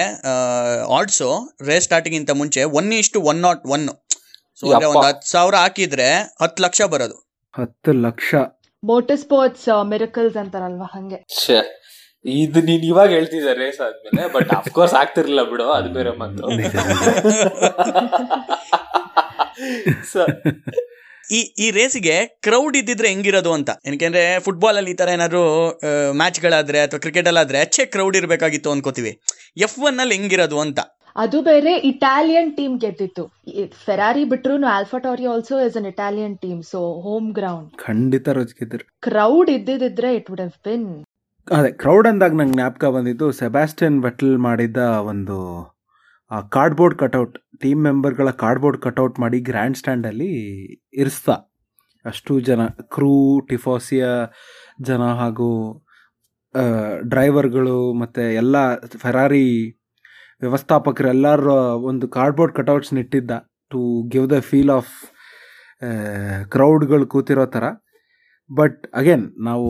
[0.97, 1.29] ಆಡ್ಸು
[1.67, 3.85] ರೇಸ್ ಸ್ಟಾರ್ಟಿಂಗಿಂತ ಮುಂಚೆ ಒನ್ ಇಷ್ಟು ಒನ್ ನಾಟ್ ಒನ್
[4.63, 6.07] ಒಂದು ಹತ್ ಸಾವಿರ ಹಾಕಿದ್ರೆ
[6.41, 7.17] ಹತ್ತು ಲಕ್ಷ ಬರೋದು.
[7.59, 8.35] ಹತ್ತು ಲಕ್ಷ.
[8.85, 11.25] ಬೋಟ್ ಸ್ಪೋರ್ಟ್ಸ್ ಮಿರಕಲ್ಸ್ ಅಂತಾರಲ್ವಾ ಹಂಗೆ.
[11.39, 11.57] ಛೆ,
[12.25, 16.43] ಇದು ನೀನ್ ಇವಾಗ ಹೇಳ್ತಿದ್ದ ರೇಸ್ ಆದ್ಮೇಲೆ ಬಟ್ ಅಫ್ಕೋರ್ಸ್ ಆಗ್ತಿರ್ಲಿಲ್ಲ ಬಿಡು ಅದು ಬೇರೆ ಮಾತು.
[20.13, 20.21] So,
[21.31, 23.69] ಈ ಈ ರೇಸಿಗೆ ಕ್ರೌಡ್ ಇದ್ದಿದ್ರೆ ಹೆಂಗಿರೋದು ಅಂತ?
[23.85, 25.41] ಏನಕ್ಕೆಂದ್ರೆ ಫುಟ್ಬಾಲ್ ಅಲ್ಲಿ ಈ ತರ ಏನಾದ್ರು
[26.11, 29.11] ಮ್ಯಾಚ್ಗಳಾದ್ರೆ ಅಥವಾ ಕ್ರಿಕೆಟ್ ಅಲ್ಲಾದ್ರೆ ಅಚ್ಚೆ ಕ್ರೌಡ್ ಇರಬೇಕಾಗಿತ್ತು ಅನ್ಕೋತೀವಿ.
[29.57, 30.79] ಎಫ್ ಒನ್ ಅಲ್ಲಿ ಹೆಂಗಿರೋದು ಅಂತ?
[31.23, 33.23] ಅದು ಬೇರೆ ಇಟಾಲಿಯನ್ ಟೀಮ್ ಗೆದ್ದಿತ್ತು.
[33.85, 40.11] ಫೆರಾರಿ ಬಿಟ್ರು AlphaTauri also is an Italian team so home ground ಖಂಡಿತ ರೋಜ್ಗಿದ್ರು ಕ್ರೌಡ್ ಇದ್ದಿದ್ರೆ
[40.15, 40.87] ಇಟ್ ವುಡ್ ಹವ್ ಬಿನ್
[41.47, 44.77] ಅದೇ ಕ್ರೌಡ್ ಅಂದಾಗ ನಂಗೆ ಜ್ಞಾಪಕ ಬಂದಿದ್ದು ಸೆಬಾಸ್ಟಿಯನ್ ಬಟ್ಲ್ ಮಾಡಿದ್ದ
[45.11, 45.37] ಒಂದು
[46.55, 50.31] ಕಾರ್ಡ್ಬೋರ್ಡ್ ಕಟೌಟ್ ಟೀಮ್ ಮೆಂಬರ್ಗಳ ಕಾರ್ಡ್ಬೋರ್ಡ್ ಕಟೌಟ್ ಮಾಡಿ ಗ್ರ್ಯಾಂಡ್ ಸ್ಟ್ಯಾಂಡಲ್ಲಿ
[51.01, 51.35] ಇರಿಸ್ತಾ.
[52.05, 52.61] ಅಷ್ಟು ಜನ
[52.95, 53.13] ಕ್ರೂ
[53.49, 54.05] ಟಿಫಾಸಿಯ
[54.81, 55.49] ಜನ ಹಾಗೂ
[57.09, 58.55] ಡ್ರೈವರ್ಗಳು ಮತ್ತು ಎಲ್ಲ
[59.01, 59.47] ಫೆರಾರಿ
[60.41, 61.53] ವ್ಯವಸ್ಥಾಪಕರೆಲ್ಲರ
[61.89, 63.31] ಒಂದು ಕಾರ್ಡ್ಬೋರ್ಡ್ ಕಟೌಟ್ಸ್ ಇಟ್ಟಿದ್ದ
[63.71, 63.81] to
[64.13, 64.91] give the feel of
[66.51, 67.65] ಕ್ರೌಡ್ಗಳು ಕೂತಿರೋ ಥರ
[68.49, 69.69] ಬಟ್ ಅಗೇನ್ ನಾವು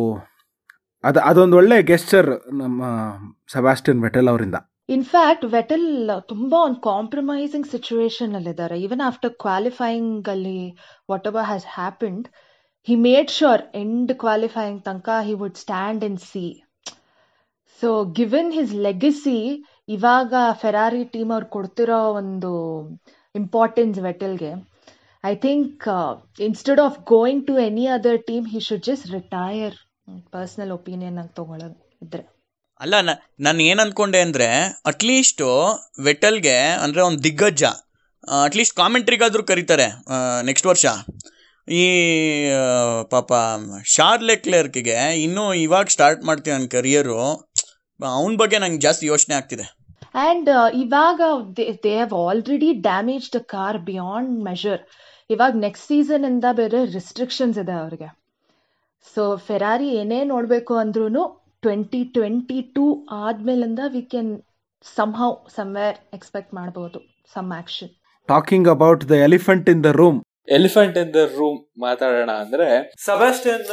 [1.03, 2.29] ಅದು, ಅದೊಂದು ಒಳ್ಳೆ ಗೆಸ್ಚರ್
[2.61, 2.79] ನಮ್ಮ
[3.53, 4.57] ಸೆಬಾಸ್ಟಿಯನ್ ವೆಟೆಲ್ ಅವರಿಂದ.
[4.89, 5.87] ಇನ್ಫ್ಯಾಕ್ಟ್ ವೆಟಲ್
[6.27, 8.75] ತುಂಬಾ ಒಂದು ಕಾಂಪ್ರಮೈಸಿಂಗ್ ಸಿಚುವೇಶನ್ ಅಲ್ಲಿದ್ದಾರೆ.
[8.85, 10.59] ಈವನ್ ಆಫ್ಟರ್ ಕ್ವಾಲಿಫೈಯಿಂಗ್ ಅಲ್ಲಿ
[11.31, 12.27] whatever has happened
[12.87, 16.45] he made sure end qualifying ತನಕ he would stand in see
[17.81, 19.39] so given his legacy
[19.89, 22.51] ಇವಾಗ ಫೆರಾರಿ ಟೀಮ್ ಅವ್ರು ಕೊಡ್ತಿರೋ ಒಂದು
[23.35, 24.51] importance ವೆಟಲ್ಗೆ
[25.23, 25.85] I think
[26.39, 29.77] instead of going to any other team he should just retire
[30.31, 32.23] personal opinion ಆಗಿ ತಗೊಳ್ಳೋದು ಇದ್ರೆ
[32.81, 32.95] ಅಲ್ಲ
[33.39, 34.47] ನಾನು ಏನು ಅನ್ಕೊಂಡೆ ಅಂದರೆ
[34.85, 35.47] ಅಟ್ಲೀಸ್ಟು
[36.03, 37.63] ವೆಟಲ್ಗೆ ಅಂದರೆ ಒಂದು ದಿಗ್ಗಜ
[38.45, 39.87] ಅಟ್ಲೀಸ್ಟ್ ಕಾಮೆಂಟ್ರಿಗಾದರೂ ಕರೀತಾರೆ
[40.43, 40.85] ನೆಕ್ಸ್ಟ್ ವರ್ಷ.
[41.67, 41.83] ಈ
[43.11, 43.31] ಪಾಪ
[43.95, 47.17] ಶಾರ್ಲೆ ಕ್ಲರ್ಕ್ಗೆ ಇನ್ನೂ ಇವಾಗ ಸ್ಟಾರ್ಟ್ ಮಾಡ್ತೀವಿ ನನ್ನ ಕರಿಯರು
[47.99, 49.65] ಅವನ ಬಗ್ಗೆ ನಂಗೆ ಜಾಸ್ತಿ ಯೋಚನೆ ಆಗ್ತಿದೆ.
[50.15, 51.21] ಆ್ಯಂಡ್ ಇವಾಗ
[51.57, 54.81] they have already damage the car beyond measure
[55.29, 58.09] ಇವಾಗ ನೆಕ್ಸ್ಟ್ ಸೀಸನ್ ಇಂದ ಬೇರೆ ರಿಸ್ಟ್ರಿಕ್ಷನ್ಸ್ ಇದೆ ಅವ್ರಿಗೆ.
[59.07, 61.23] ಸೊ ಫೆರಾರಿ ಏನೇ ನೋಡಬೇಕು ಅಂದ್ರೂ
[61.63, 64.31] twenty twenty two ಆದ್ಮೇಲಿಂದ we can
[64.85, 66.99] somehow somewhere expect ಮಾಡ್ಬೋದು
[67.35, 67.91] some action
[68.29, 70.19] talking about the elephant in the room
[70.57, 72.67] elephant in the room ಮಾತಾಡೋಣ ಅಂದ್ರೆ
[73.05, 73.63] ಸಬಾಸ್ಟಿಯನ್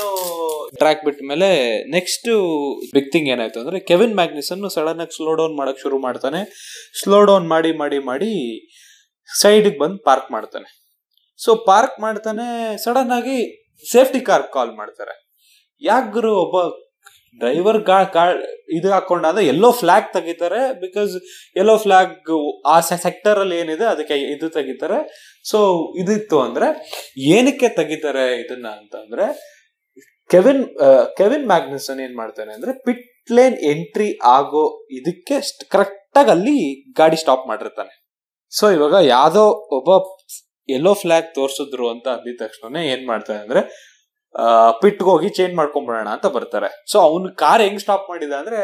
[0.81, 1.49] ಟ್ರ್ಯಾಕ್ ಬಿಟ್ಟ ಮೇಲೆ
[1.97, 2.29] ನೆಕ್ಸ್ಟ್
[2.95, 6.41] ಬಿಗ್ ಥಿಂಗ್ ಏನಾಯ್ತು ಅಂದ್ರೆ ಕೆವಿನ್ ಮ್ಯಾಗ್ನಿಸನ್ ಸಡನ್ ಆಗಿ ಸ್ಲೋ ಡೌನ್ ಮಾಡಕ್ ಶುರು ಮಾಡ್ತಾನೆ.
[7.03, 8.33] ಸ್ಲೋ ಡೌನ್ ಮಾಡಿ ಮಾಡಿ ಮಾಡಿ
[9.29, 10.69] ಸೈಡ್ ಬಂದು ಪಾರ್ಕ್ ಮಾಡ್ತಾನೆ.
[11.45, 12.49] ಸೊ ಪಾರ್ಕ್ ಮಾಡ್ತಾನೆ,
[12.85, 13.39] ಸಡನ್ ಆಗಿ
[13.93, 15.15] ಸೇಫ್ಟಿ ಕಾರ್ ಕಾಲ್ ಮಾಡ್ತಾರೆ.
[15.83, 16.57] ಯಾಕೆ ಒಬ್ಬ
[17.41, 17.97] ಡ್ರೈವರ್ ಗಾ
[18.77, 21.15] ಇದು ಹಾಕೊಂಡ ಅಂದ್ರೆ ಎಲ್ಲೋ ಫ್ಲಾಗ್ ತೆಗಿತಾರೆ ಬಿಕಾಸ್
[21.61, 22.31] ಎಲ್ಲೋ ಫ್ಲಾಗ್
[22.75, 24.99] ಆ ಸೆಕ್ಟರ್ ಅಲ್ಲಿ ಏನಿದೆ, ಅದಕ್ಕೆ ಇದು ತೆಗಿತಾರೆ.
[25.51, 25.59] ಸೊ
[25.99, 26.69] ಇದಿತ್ತು ಅಂದ್ರೆ
[27.35, 29.27] ಏನಕ್ಕೆ ತೆಗಿತಾರೆ ಇದನ್ನ ಅಂತಂದ್ರೆ
[30.31, 30.65] ಕೆವಿನ್
[31.17, 34.65] ಕೆವಿನ್ ಮ್ಯಾಗ್ನಸನ್ ಏನ್ ಮಾಡ್ತಾನೆ ಅಂದ್ರೆ ಪಿಟ್ ಲೇನ್ ಎಂಟ್ರಿ ಆಗೋ
[34.99, 35.37] ಇದಕ್ಕೆ
[35.69, 36.59] ಕರೆಕ್ಟ್ ಆಗಿ ಅಲ್ಲಿ
[36.93, 37.93] ಗಾಡಿ ಸ್ಟಾಪ್ ಮಾಡಿರ್ತಾನೆ.
[38.53, 39.43] ಸೊ ಇವಾಗ ಯಾವ್ದೋ
[39.79, 39.91] ಒಬ್ಬ
[40.69, 43.63] ಎಲ್ಲೋ ಫ್ಲಾಗ್ ತೋರ್ಸಿದ್ರು ಅಂತ ಅಂದಿದ ತಕ್ಷಣ ಏನ್ ಮಾಡ್ತಾನೆ ಅಂದ್ರೆ
[44.83, 46.69] ಪಿಟ್ಗೆ ಹೋಗಿ ಚೇಂಜ್ ಮಾಡ್ಕೊಂಡ್ಬಿಡೋಣ ಅಂತ ಬರ್ತಾರೆ.
[46.93, 48.61] ಸೊ ಅವ್ನ ಕಾರ್ ಹೆಂಗ್ ಸ್ಟಾಪ್ ಮಾಡಿದ ಅಂದ್ರೆ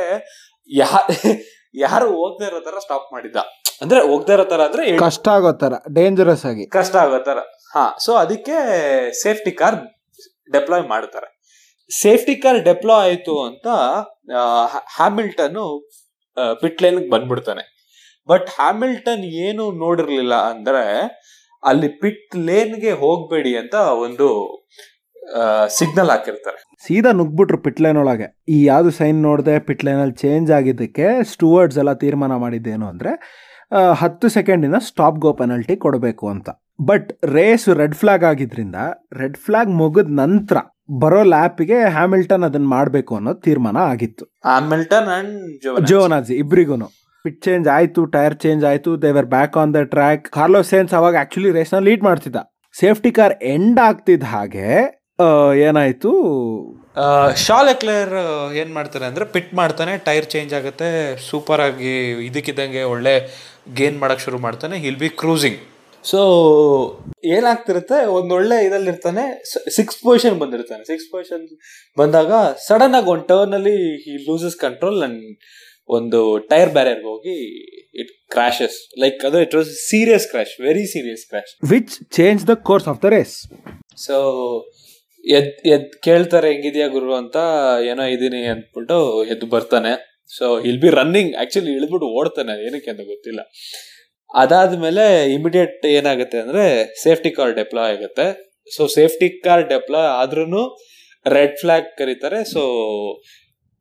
[1.75, 3.39] ಯಾರು ಹೋಗ್ತಾ ಇರೋ ತರ ಸ್ಟಾಪ್ ಮಾಡಿದ್ದ
[3.83, 6.65] ಅಂದ್ರೆ ಹೋಗ್ತಾ ಇರೋ ತರ ಅಂದ್ರೆ ಕಷ್ಟ ಆಗೋ ತರ ಡೇಂಜರಸ್ ಆಗಿ.
[6.77, 7.39] ಕಷ್ಟ ಆಗೋ ತರ.
[7.75, 8.57] ಹಾ ಸೊ ಅದಕ್ಕೆ
[9.23, 9.79] ಸೇಫ್ಟಿ ಕಾರ್
[10.55, 11.29] ಡೆಪ್ಲಾಯ್ ಮಾಡ್ತಾರೆ.
[11.91, 13.67] ಸೇಫ್ಟಿ ಕಾರ್ ಡೆಪ್ಲಾಯ್ ಆಯ್ತು ಅಂತ
[14.99, 15.59] ಹ್ಯಾಮಿಲ್ಟನ್
[16.63, 17.65] ಪಿಟ್ ಲೈನ್ ಬಂದ್ಬಿಡ್ತಾನೆ.
[18.31, 20.85] ಬಟ್ ಹ್ಯಾಮಿಲ್ಟನ್ ಏನು ನೋಡಿರ್ಲಿಲ್ಲ ಅಂದ್ರೆ
[21.63, 24.29] ಅಲ್ಲಿ ಪಿಟ್ ಲೇನ್ಗೆ ಹೋಗ್ಬೇಡಿ ಅಂತ ಒಂದು
[25.79, 26.59] ಸಿಗ್ನಲ್ ಹಾಕಿರ್ತಾರೆ.
[26.87, 28.27] ಸೀದಾ ನುಗ್ಬಿಟ್ರು ಪಿಟ್ಲೈನ್ ಒಳಗೆ.
[28.55, 33.13] ಈ ಯಾವ್ದು ಸೈನ್ ನೋಡದೆ ಪಿಟ್ಲೈನಲ್ಲಿ ಚೇಂಜ್ ಆಗಿದ್ದಕ್ಕೆ ಸ್ಟೂವರ್ಡ್ಸ್ ಎಲ್ಲ ತೀರ್ಮಾನ ಮಾಡಿದ್ದೇನು ಅಂದ್ರೆ
[34.01, 36.49] ಹತ್ತು ಸೆಕೆಂಡಿನ ಸ್ಟಾಪ್ ಗೋ ಪೆನಲ್ಟಿ ಕೊಡಬೇಕು ಅಂತ.
[36.89, 38.79] ಬಟ್ ರೇಸ್ ರೆಡ್ ಫ್ಲಾಗ್ ಆಗಿದ್ರಿಂದ
[39.21, 40.59] ರೆಡ್ ಫ್ಲಾಗ್ ಮುಗಿದ ನಂತರ
[41.03, 44.25] ಬರೋ ಲ್ಯಾಪ್ಗೆ ಹ್ಯಾಮಿಲ್ಟನ್ ಅದನ್ನ ಮಾಡಬೇಕು ಅನ್ನೋ ತೀರ್ಮಾನ ಆಗಿತ್ತು.
[44.51, 46.79] ಹ್ಯಾಮಿಲ್ಟನ್ ಅಂಡ್ ಜೋನಾಜಿ ಇಬ್ರಿಗೂ
[47.25, 51.51] ಪಿಟ್ ಚೇಂಜ್ ಆಯ್ತು ಟೈರ್ ಚೇಂಜ್ ಆಯ್ತು they were back on the track Carlos Sainz ಅವಾಗ ಆಕ್ಚುಲಿ
[51.59, 52.39] ರೇಸ್ನ ಲೀಡ್ ಮಾಡ್ತಿದ್ದ.
[52.75, 54.69] ಸೇಫ್ಟಿ ಕಾರ್ ಎಂಡ್ ಆಗ್ತಿದ್ದ ಹಾಗೆ
[55.67, 56.11] ಏನಾಯ್ತು?
[57.45, 58.13] ಶಾಲ್ ಎಕ್ಲೇರ್
[58.61, 60.89] ಏನ್ ಮಾಡ್ತಾರೆ ಅಂದ್ರೆ ಪಿಟ್ ಮಾಡ್ತಾನೆ ಟೈರ್ ಚೇಂಜ್ ಆಗುತ್ತೆ
[61.29, 61.93] ಸೂಪರ್ ಆಗಿ
[62.29, 63.15] ಇದಕ್ಕಿದ್ದಂಗೆ ಒಳ್ಳೆ
[63.67, 65.61] ಗೇನ್ ಮಾಡೋಕ್ಕೆ ಶುರು ಮಾಡ್ತಾನೆ ಹಿಲ್ ಬಿ ಕ್ರೂಸಿಂಗ್
[66.05, 66.21] ಸೊ
[67.25, 67.99] ಏನಾಗ್ತಿರುತ್ತೆ?
[68.19, 69.25] ಒಂದೊಳ್ಳೆ ಒಳ್ಳೆ ಇದಲ್ಲಿರ್ತಾನೆ
[69.77, 70.83] ಸಿಕ್ಸ್ ಪೊಸಿಷನ್ ಬಂದಿರ್ತಾನೆ.
[70.85, 71.45] ಸಿಕ್ಸ್ ಪೊಸಿಷನ್
[71.99, 72.33] ಬಂದಾಗ
[72.69, 75.23] ಸಡನ್ ಆಗಿ ಒಂದು ಟರ್ನ್ ಅಲ್ಲಿ ಹಿ ಲೂಸಸ್ ಕಂಟ್ರೋಲ್ ಅಂಡ್
[75.89, 77.37] ಒಂದು ಟೈರ್ ಬ್ಯಾರಿಯರ್ಗೆ ಹೋಗಿ
[78.01, 82.89] ಇಟ್ ಕ್ರಾಶಸ್ ಲೈಕ್ ಅದು it was serious crash very serious crash which change the course
[82.89, 83.37] of the race
[83.97, 84.17] so
[85.25, 87.15] ಎದ್ ಎದ್ ಕೇಳ್ತಾರೆ ಹೆಂಗಿದ್ಯಾ ಗುರು?
[87.15, 87.37] ಅಂತ
[87.91, 90.12] ಏನೋ ಇದೀನಿ ಅಂದ್ಬಿಟ್ಟು ಎದ್ದು ಬರ್ತಾನೆ.
[90.37, 92.55] So he'll be running actually ಇಳಿದ್ಬಿಟ್ಟು ಓಡ್ತಾನೆ.
[92.67, 93.41] ಏನಕ್ಕೆ ಅಂತ ಗೊತ್ತಿಲ್ಲ.
[94.43, 95.05] ಅದಾದ್ಮೇಲೆ
[95.37, 96.65] ಇಮಿಡಿಯೇಟ್ ಏನಾಗುತ್ತೆ ಅಂದ್ರೆ
[97.05, 98.27] ಸೇಫ್ಟಿ ಕಾರ್ ಡೆಪ್ಲಾಯ್ ಆಗುತ್ತೆ.
[98.77, 100.63] ಸೊ ಸೇಫ್ಟಿ ಕಾರ್ ಡೆಪ್ಲಾಯ್ ಆದ್ರೂ
[101.27, 102.39] ರೆಡ್ ಫ್ಲಾಗ್ ಕರೀತಾರೆ.
[102.55, 102.63] ಸೊ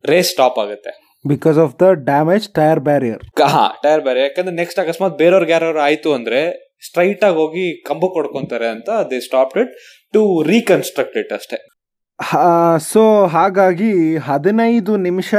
[0.04, 0.92] ರೇಸ್ ಸ್ಟಾಪ್ ಆಗುತ್ತೆ.
[1.32, 3.20] Because of the damage tyre barrier
[3.54, 6.40] ಹಾ ಟೈರ್ ಬ್ಯಾರಿಯರ್ ಯಾಕಂದ್ರೆ ನೆಕ್ಸ್ಟ್ ಅಕಸ್ಮಾತ್ ಬೇರೆಯವ್ರಿಗೆ ಯಾರು ಆಯ್ತು ಅಂದ್ರೆ
[6.86, 9.72] ಸ್ಟ್ರೈಟ್ ಆಗಿ ಹೋಗಿ ಕಂಬ ಕೊಡ್ಕೊಂತಾರೆ ಅಂತ they stop it
[10.14, 11.58] to reconstruct it ಅಷ್ಟೇ.
[12.92, 13.02] ಸೊ
[13.34, 13.92] ಹಾಗಾಗಿ
[14.28, 15.34] ಹದಿನೈದು ನಿಮಿಷ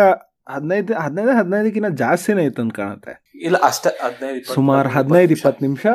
[0.48, 3.14] ಹದಿನೈದು ಹದಿನೈದು ಹದಿನೈದಕ್ಕಿಂತ ಜಾಸ್ತಿನೇ ಇತ್ತು ಅಂತ ಕಾಣುತ್ತೆ.
[3.36, 5.86] ಇಲ್ಲ ಅಷ್ಟೇ ಹದಿನೈದು ಸುಮಾರು ಹದಿನೈದು ಇಪ್ಪತ್ತು ನಿಮಿಷ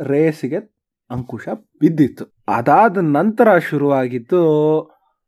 [0.00, 0.60] ರೇಸಿಗೆ
[1.10, 1.48] ಅಂಕುಶ
[1.80, 2.24] ಬಿದ್ದಿತ್ತು.
[2.48, 4.40] ಅದಾದ ನಂತರ ಶುರುವಾಗಿದ್ದು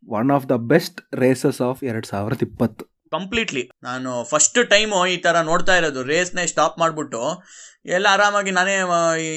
[0.09, 2.85] one of the best races of ಎರಡ್ ಸಾವಿರದ ಇಪ್ಪತ್ತು.
[3.11, 6.03] ಕಂಪ್ಲೀಟ್ಲಿ ನಾನು ಫಸ್ಟ್ ಟೈಮು ಈ ಥರ ನೋಡ್ತಾ ಇರೋದು.
[6.03, 7.43] ರೇಸ್ನೇ ಸ್ಟಾಪ್ ಮಾಡಿಬಿಟ್ಟು
[7.87, 8.77] ಎಲ್ಲ ಆರಾಮಾಗಿ ನಾನೇ
[9.23, 9.33] ಈ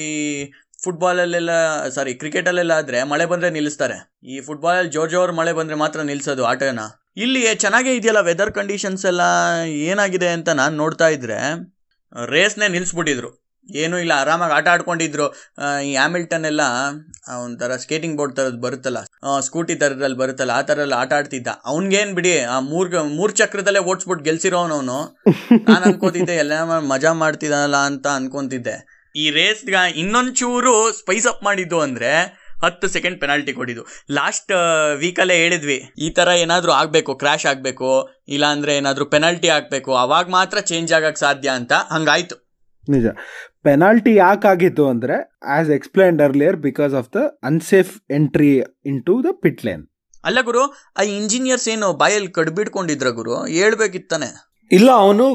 [0.84, 1.50] ಫುಟ್ಬಾಲಲ್ಲೆಲ್ಲ
[1.96, 3.96] ಸಾರಿ ಕ್ರಿಕೆಟಲ್ಲೆಲ್ಲ ಆದರೆ ಮಳೆ ಬಂದರೆ ನಿಲ್ಲಿಸ್ತಾರೆ.
[4.32, 6.84] ಈ ಫುಟ್ಬಾಲಲ್ಲಿ ಜೋರ್ ಜೋರ್ ಮಳೆ ಬಂದರೆ ಮಾತ್ರ ನಿಲ್ಲಿಸೋದು ಆಟನ.
[7.24, 9.22] ಇಲ್ಲಿ ಚೆನ್ನಾಗೇ ಇದೆಯಲ್ಲ ವೆದರ್ ಕಂಡೀಷನ್ಸ್ ಎಲ್ಲ
[9.90, 11.38] ಏನಾಗಿದೆ ಅಂತ ನಾನು ನೋಡ್ತಾ ಇದ್ರೆ
[12.34, 13.30] ರೇಸ್ನೇ ನಿಲ್ಲಿಸ್ಬಿಟ್ಟಿದ್ರು
[13.68, 15.24] ಏನೂ ಇಲ್ಲ, ಆರಾಮಾಗಿ ಆಟ ಆಡ್ಕೊಂಡಿದ್ರು.
[15.88, 16.62] ಈ ಹ್ಯಾಮಿಲ್ಟನ್ ಎಲ್ಲ
[17.44, 19.00] ಒಂಥರ ಸ್ಕೇಟಿಂಗ್ ಬೋರ್ಡ್ ಥರದ್ದು ಬರುತ್ತಲ್ಲ
[19.46, 21.48] ಸ್ಕೂಟಿ ಥರದಲ್ಲಿ ಬರುತ್ತಲ್ಲ, ಆ ಥರ ಎಲ್ಲ ಆಟ ಆಡ್ತಿದ್ದ.
[21.72, 22.88] ಅವ್ನಿಗೇನು ಬಿಡಿ, ಆ ಮೂರ್
[23.18, 24.98] ಮೂರ್ ಚಕ್ರದಲ್ಲೇ ಓಡಿಸ್ಬಿಟ್ಟು ಗೆಲ್ಸಿರೋನವನು.
[25.68, 28.76] ನಾನು ಅನ್ಕೋತಿದ್ದೆ ಎಲ್ಲ ಮಜಾ ಮಾಡ್ತಿದ್ದಾನಲ್ಲ ಅಂತ ಅನ್ಕೊಂತಿದ್ದೆ.
[29.22, 32.12] ಈ ರೇಸ್ಗೆ ಇನ್ನೊಂಚೂರು ಸ್ಪೈಸ್ ಅಪ್ ಮಾಡಿದ್ದು ಅಂದ್ರೆ
[32.64, 33.82] ಹತ್ತು ಸೆಕೆಂಡ್ ಪೆನಾಲ್ಟಿ ಕೊಡಿದ್ದು.
[34.18, 34.52] ಲಾಸ್ಟ್
[35.02, 37.90] ವೀಕಲ್ಲೇ ಹೇಳಿದ್ವಿ ಈ ತರ ಏನಾದರೂ ಆಗಬೇಕು ಕ್ರಾಶ್ ಆಗಬೇಕು
[38.34, 42.36] ಇಲ್ಲ ಅಂದ್ರೆ ಏನಾದ್ರೂ ಪೆನಾಲ್ಟಿ ಆಗಬೇಕು ಅವಾಗ ಮಾತ್ರ ಚೇಂಜ್ ಆಗಕ್ ಸಾಧ್ಯ ಅಂತ ಹಂಗಾಯ್ತು.
[42.88, 43.06] ನಿಜ.
[43.66, 45.16] ಪೆನಾಲ್ಟಿ ಯಾಕೆ ಆಗಿತ್ತು ಅಂದ್ರೆ
[45.56, 48.52] as explain earlier because of the unsafe entry
[49.08, 49.84] into the pit lane
[50.24, 50.62] ಅಲ್ಲ ಗುರು
[51.00, 54.28] ಆ ಇಂಜಿನಿಯರ್ಸ್ ಏನು ಬಾಯಲ್ಲಿ ಕಡ್ಬಿಡ್ಕೊಂಡಿದ್ರ ಗುರು ಹೇಳ್ಬೇಕಿತ್ತಾನೆ.
[54.76, 55.26] ಇಲ್ಲ ಅವನು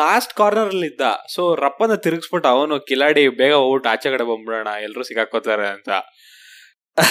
[0.00, 1.04] ಲಾಸ್ಟ್ ಕಾರ್ನರ್ ಅಲ್ಲಿ ಇದ್ದ.
[1.34, 5.90] ಸೊ ರಪ್ಪನ ತಿರುಗಿಸ್ಬಿಟ್ಟು ಅವನು ಕಿಲಾಡಿ ಬೇಗ ಊಟ ಆಚೆ ಕಡೆ ಬಂದ್ಬಿಡೋಣ ಎಲ್ಲರೂ ಸಿಕ್ಕಾಕೋತಾರೆ ಅಂತ.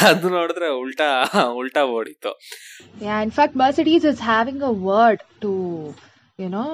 [0.09, 1.07] ಅದು ನೋಡಿದ್ರೆ ಉಲ್ಟಾ
[1.59, 2.31] ಉಲ್ಟಾ ಓಡಿತ್ತು.
[3.25, 5.53] In fact Mercedes is having a word to
[6.43, 6.65] you know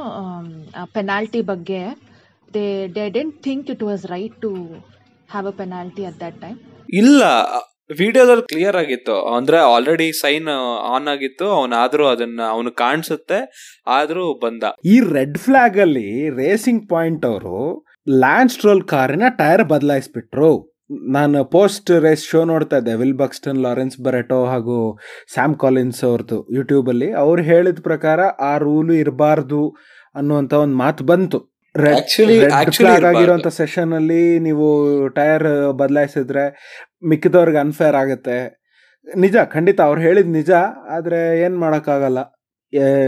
[0.97, 1.81] penalty ಬಗ್ಗೆ.
[2.55, 2.65] They
[2.97, 4.51] they didn't think it was right to
[5.33, 6.59] have a penalty at that time
[7.01, 7.23] ಇಲ್ಲ
[7.89, 9.35] ವಿಡಿಯೋದಲ್ಲಿ ಕ್ಲಿಯರ್ ಆಗಿತ್ತು.
[9.35, 10.47] ಅಂದ್ರೆ ಆಲ್ರೆಡಿ ಸೈನ್
[10.95, 11.45] ಆನ್ ಆಗಿತ್ತು.
[11.45, 13.39] ಅವನಾದ್ರೂ ಅದನ್ನ ಅವನು ಕಾಣಿಸುತ್ತೆ.
[13.87, 14.63] ಆದ್ರೂ ಬಂದ.
[14.85, 20.77] ಈ ರೆಡ್ ಫ್ಲಾಗ್ ಅಲ್ಲಿ ರೇಸಿಂಗ್ ಪಾಯಿಂಟ್ ಅವರು ಲ್ಯಾಂಡ್ ಸ್ಟ್ರೋಲ್ ಕಾರಿನ ಟೈರ್ ಬದಲಾಯಿಸ್ಬಿಟ್ರು.
[21.11, 22.93] ನಾನು ಪೋಸ್ಟ್ ರೇಸ್ ಶೋ ನೋಡ್ತಾ ಇದ್ದೆ.
[22.93, 24.97] ವಿಲ್ ಬಕ್ಸ್ಟನ್ ಲಾರೆನ್ಸ್ ಬರೆಟೋ ಹಾಗೂ
[25.33, 29.75] ಸ್ಯಾಮ್ ಕಾಲಿನ್ಸ್ ಅವ್ರದ್ದು ಯೂಟ್ಯೂಬಲ್ಲಿ ಅವ್ರು ಹೇಳಿದ ಪ್ರಕಾರ ಆ ರೂಲ್ ಇರಬಾರ್ದು
[30.15, 31.57] ಅನ್ನುವಂತ ಒಂದು ಮಾತು ಬಂತು.
[31.75, 34.67] ರೆಡ್ ಆಗಿರುವಂತ ಸೆಷನ್ ಅಲ್ಲಿ ನೀವು
[35.09, 36.45] ಟೈರ್ ಬದಲಾಯಿಸಿದ್ರೆ
[37.03, 38.37] ಮಿಕ್ಕಿದವ್ರಿಗೆ ಅನ್ಫೇರ್ ಆಗುತ್ತೆ.
[39.07, 40.51] ನಿಜ, ಖಂಡಿತ ಅವ್ರು ಹೇಳಿದ ನಿಜ,
[40.95, 42.19] ಆದರೆ ಏನು ಮಾಡೋಕ್ಕಾಗಲ್ಲ.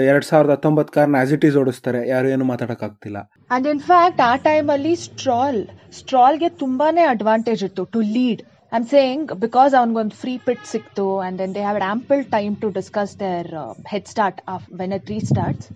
[0.10, 3.20] ಎರಡ್ ಸಾವಿರದ ಹತ್ತೊಂಬತ್ತು ಕಾರ್ನ ಆಸ್ ಇಟ್ ಈಸ್ ಓಡಿಸ್ತಾರೆ, ಯಾರು ಏನು ಮಾತಾಡಕ್ಕಾಗ್ತಿಲ್ಲ.
[3.56, 5.60] ಅಂಡ್ ಇನ್ ಫ್ಯಾಕ್ಟ್ ಆ ಟೈಮಲ್ಲಿ ಸ್ಟ್ರಾಲ್
[5.98, 11.38] ಸ್ಟ್ರಾಲ್ಗೆ ತುಂಬಾನೇ ಅಡ್ವಾಂಟೇಜ್ ಇತ್ತು to lead I am saying because ಅವನಿಗೊಂದು ಫ್ರೀ ಪಿಟ್ ಸಿಕ್ತು and
[11.42, 13.50] then they have ample time to discuss their
[13.94, 15.70] head start off when it restarts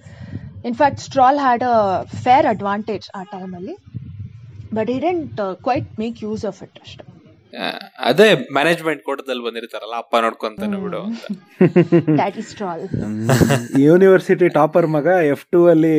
[0.69, 1.77] in fact Stroll had a
[2.25, 3.75] fair advantage ಆ ಟೈಮಲ್ಲಿ
[4.79, 7.05] but ಈ didn't quite make use of it ಅಷ್ಟೇ.
[8.09, 11.23] ಅದೇ management ಕೋಟದಲ್ಲಿ ಬಂದಿರ್ತಾರಲ್ಲ ಅಪ್ಪ ನೋಡ್ಕೊಂತಾನೆ ಬಿಡು ಅಂತ.
[13.85, 15.97] ಯೂನಿವರ್ಸಿಟಿ ಟಾಪರ್ ಮಗ ಎಫ್ ಟೂ ಅಲ್ಲಿ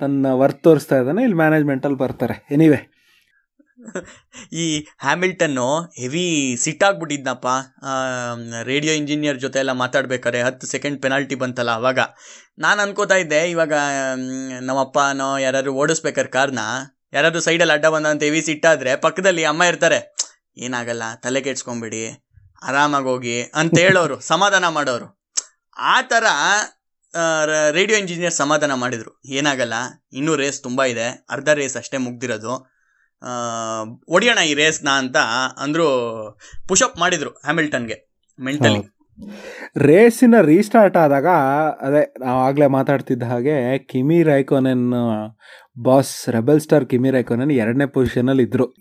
[0.00, 2.36] ತನ್ನ ವರ್ತ್ ತೋರಿಸ್ತಾ ಇದ್ದಾನೆ ಇಲ್ಲಿ ಮ್ಯಾನೇಜ್ಮೆಂಟ್ ಅಲ್ಲಿ ಬರ್ತಾರೆ.
[2.56, 2.80] ಎನಿವೆ
[4.62, 4.64] ಈ
[5.04, 5.66] ಹ್ಯಾಮಿಲ್ಟನ್ನು
[6.00, 6.24] ಹೆವಿ
[6.64, 7.46] ಸಿಟ್ಟಾಗ್ಬಿಟ್ಟಿದ್ನಪ್ಪ
[8.70, 12.00] ರೇಡಿಯೋ ಇಂಜಿನಿಯರ್ ಜೊತೆ ಎಲ್ಲ ಮಾತಾಡ್ಬೇಕಾರೆ ಹತ್ತು ಸೆಕೆಂಡ್ ಪೆನಾಲ್ಟಿ ಬಂತಲ್ಲ ಅವಾಗ.
[12.64, 16.62] ನಾನು ಅನ್ಕೋತಾ ಇದ್ದೆ ಇವಾಗ ನಮ್ಮಪ್ಪ ನಮ್ಮಪ್ಪನೋ ಯಾರಾದ್ರು ಓಡಿಸ್ಬೇಕಾರೆ ಕಾರ್ನ
[17.16, 19.98] ಯಾರಾದ್ರು ಸೈಡಲ್ಲಿ ಅಡ್ಡ ಬಂದಂತ ಹೆವಿ ಸಿಟ್ಟಾದ್ರೆ ಪಕ್ಕದಲ್ಲಿ ಅಮ್ಮ ಇರ್ತಾರೆ.
[20.66, 22.04] ಏನಾಗಲ್ಲ, ತಲೆ ಕೆಡ್ಸ್ಕೊಂಬಿಡಿ,
[22.68, 25.08] ಆರಾಮಾಗಿ ಹೋಗಿ ಅಂತ ಹೇಳೋರು, ಸಮಾಧಾನ ಮಾಡೋರು.
[25.92, 26.24] ಆ ಥರ
[27.76, 29.10] ರೇಡಿಯೋ ಇಂಜಿನಿಯರ್ ಸಮಾಧಾನ ಮಾಡಿದ್ರು.
[29.38, 29.74] ಏನಾಗಲ್ಲ,
[30.18, 32.54] ಇನ್ನೂ ರೇಸ್ ತುಂಬ ಇದೆ, ಅರ್ಧ ರೇಸ್ ಅಷ್ಟೇ ಮುಗ್ದಿರೋದು.
[34.14, 35.18] ಒಡಿಯೋಣ ಈ ರೇಸ್ನ ಅಂತ
[35.64, 35.86] ಅಂದರು
[36.70, 37.96] ಪುಷಪ್ ಮಾಡಿದ್ರು ಹ್ಯಾಮಿಲ್ಟನ್ಗೆ,
[38.38, 38.80] ಮೆಂಟಲಿ.
[39.88, 41.28] ರೇಸಿನ ರೀಸ್ಟಾರ್ಟ್ ಆದಾಗ,
[41.86, 43.56] ಅದೇ ನಾವು ಆಗ್ಲೇ ಮಾತಾಡ್ತಿದ್ದ ಹಾಗೆ,
[43.90, 44.86] Kimi Raikkonen
[45.82, 48.74] boss rebel star Kimi Raikkonen ಎರಡನೇ ಪೊಸಿಷನ್ ಅಲ್ಲಿ ಇದ್ರು.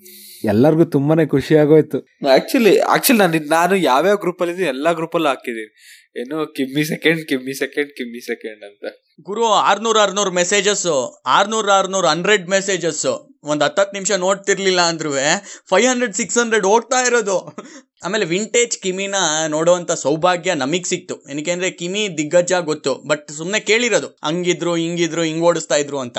[0.44, 1.98] ಎಲ್ಲರಿಗೂ ತುಂಬಾನೇ ಖುಷಿ ಆಗೋಯ್ತು.
[2.34, 5.74] ಆಕ್ಚುಲಿ ಆಕ್ಚುಲಿ ನಾನು ನಾನು ಯಾವ್ಯಾವ ಗ್ರೂಪ್ ಅಲ್ಲಿ ಇದ್ದೀನಿ ಎಲ್ಲಾ ಗ್ರೂಪ್ ಅಲ್ಲಿ ಹಾಕಿದೀನಿ.
[6.22, 8.84] ಏನು Kimi second Kimi second Kimi second ಅಂತ.
[9.22, 10.88] ಗುರು ಆರ್ನೂರ್ ಆರ್ನೂರ್ ಮೆಸೇಜಸ್
[11.26, 13.06] ಆರ್ನೂರ್ ಆರ್ನೂರ್ ಹಂಡ್ರೆಡ್ ಮೆಸೇಜಸ್
[13.44, 15.12] ಒಂದ್ ಹತ್ತತ್ತು ನಿಮಿಷ ನೋಡ್ತಿರ್ಲಿಲ್ಲ ಅಂದ್ರೂ
[15.70, 17.56] ಫೈವ್ ಹಂಡ್ರೆಡ್ ಸಿಕ್ಸ್ ಹಂಡ್ರೆಡ್ ಓಡ್ತಾ ಇರೋದು.
[18.06, 19.16] ಆಮೇಲೆ ವಿಂಟೇಜ್ ಕಿಮಿನ
[19.48, 21.30] ನೋಡುವಂತ ಸೌಭಾಗ್ಯ ನಮಗ್ ಸಿಕ್ತು.
[21.32, 24.08] ಏನಕ್ಕೆ ಕಿಮಿ ದಿಗ್ಗಜ ಗೊತ್ತು ಬಟ್ ಸುಮ್ಮನೆ ಕೇಳಿರೋದು.
[24.08, 26.18] ಹಂಗಿದ್ರು ಹಿಂಗಿದ್ರು ಹಿಂಗ್ ಓಡಿಸ್ತಾ ಇದ್ರು ಅಂತ.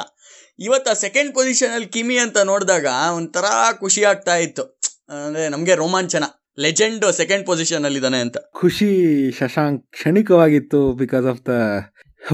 [0.58, 2.86] ಇವತ್ತು ಆ ಸೆಕೆಂಡ್ ಪೊಸಿಷನಲ್ಲಿ ಕಿಮಿ ಅಂತ ನೋಡಿದಾಗ
[3.16, 3.46] ಒಂಥರ
[3.80, 4.64] ಖುಷಿ ಆಗ್ತಾ ಇತ್ತು.
[5.10, 6.24] ಅಂದರೆ ನಮಗೆ ರೋಮಾಂಚನ
[6.58, 8.36] ಲೆಜೆಂಡ್ ಸೆಕೆಂಡ್ ಪೊಸಿಷನ್ ಅಲ್ಲಿ ಇದ್ದಾನೆ ಅಂತ.
[8.54, 8.90] ಖುಷಿ
[9.30, 11.54] Shashank ಕ್ಷಣಿಕವಾಗಿತ್ತು because of the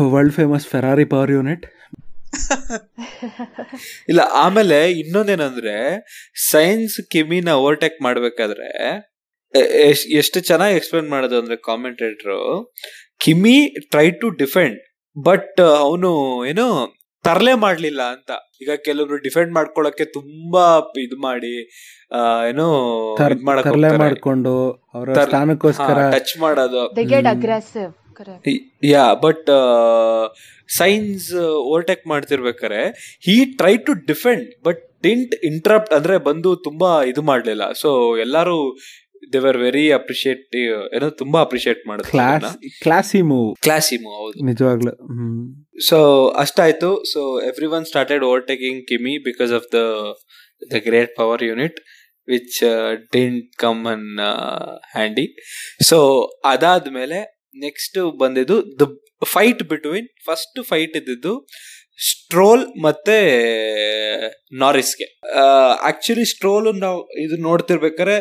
[0.09, 1.64] world famous Ferrari power unit
[4.09, 5.74] ಇಲ್ಲ ಆಮೇಲೆ ಇನ್ನೊಂದೇನಂದ್ರೆ
[6.50, 8.68] ಸೈನ್ಸ್ ಕಿಮಿನ ಓವರ್ಟೇಕ್ ಮಾಡ್ಬೇಕಾದ್ರೆ
[10.18, 12.37] ಎಷ್ಟು ಚೆನ್ನಾಗಿ ಎಕ್ಸ್ಪ್ಲೇನ್ ಮಾಡೋದು ಅಂದ್ರೆ commentator
[13.20, 13.56] Kimi
[13.90, 14.78] try to defend
[15.16, 16.11] but ಅವನು
[16.46, 16.66] ಏನು
[17.24, 18.30] ತರಲೆ ಮಾಡ್ಲಿಲ್ಲ ಅಂತ.
[18.62, 20.64] ಈಗ ಕೆಲವರು ಡಿಫೆಂಡ್ ಮಾಡ್ಕೊಳಕ್ಕೆ ತುಂಬಾ
[20.98, 21.54] ಇದು ಮಾಡಿ
[22.12, 22.66] ಆ, ಏನೋ
[23.18, 24.54] ತರಲೆ ಮಾಡ್ಕೊಂಡು
[24.94, 26.83] ಅವರ ಸ್ಥಾನಕ್ಕೋಸ್ಕರ ಟಚ್ ಮಾಡೋದು.
[26.96, 27.35] They get hmm.
[27.35, 28.48] Aggressive correct
[28.87, 29.46] yeah but
[30.72, 31.28] Sainz
[31.62, 32.80] overtake ಮಾಡ್ತಿರ್ಬೇಕಾರೆ
[33.26, 37.72] he try to defend but didn't interrupt ಅಂದ್ರೆ ಬಂದು ತುಂಬಾ ಇದು ಮಾಡ್ಲಿಲ್ಲ.
[37.74, 38.56] ಸೊ ಎಲ್ಲಾರು
[39.33, 44.35] ದೇ ವರ್ ವೆರಿ ಅಪ್ರಿಶಿಯೇಟಿವ್ ಏನೋ ತುಂಬಾ ಅಪ್ರಿಶಿಯೇಟ್ ಕ್ಲಾಸಿ ಮಾಡಿದ್ರು ಕ್ಲಾಸಿ ಮೂವ್ ಕ್ಲಾಸಿಮು ಹೌದು.
[44.44, 44.92] ನಿಜವಾಗ್ಲು
[45.87, 45.98] so
[46.37, 46.90] ಅಷ್ಟಾಯ್ತು.
[47.12, 47.20] So
[47.70, 49.80] everyone started overtaking Kimi because of the
[50.70, 51.78] the great power unit
[52.28, 52.59] which
[53.12, 54.09] didn't come in
[54.92, 55.26] handy
[55.83, 55.98] so
[56.44, 57.20] ಅದಾದ್ಮೇಲೆ
[57.56, 58.87] ನೆಕ್ಸ್ಟ್ ಬಂದಿದ್ದು the
[59.24, 61.33] fight between first fight ಇದ್ದಿದ್ದು
[62.08, 63.16] Stroll ಮತ್ತೆ
[64.62, 65.06] ನಾರಿಸ್ಗೆ.
[65.90, 68.16] ಆಕ್ಚುಲಿ ಸ್ಟ್ರೋಲ್ ನಾವು ಇದು ನೋಡ್ತಿರ್ಬೇಕಾದ್ರೆ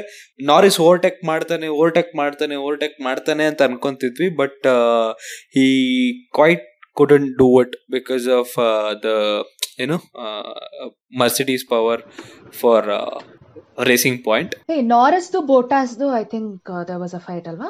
[0.51, 4.67] ನಾರಿಸ್ ಓವರ್ಟೆಕ್ ಮಾಡ್ತಾನೆ ಓವರ್ಟೇಕ್ ಮಾಡ್ತಾನೆ ಓವರ್ಟೆಕ್ ಮಾಡ್ತಾನೆ ಅಂತ ಅನ್ಕೊಂತಿದ್ವಿ ಬಟ್
[5.63, 5.67] ಈ
[6.39, 6.65] quite
[6.97, 8.53] couldn't do it because of
[9.03, 9.09] the
[9.83, 9.97] ಏನು
[11.21, 12.01] Mercedes power
[12.61, 12.87] for
[13.89, 14.71] Racing Point Norris.
[14.71, 17.69] ಹೇ ನಾರಸ್ದು ಬೋಟಾಸ್ದು I think there was a fight ಅಲ್ವಾ?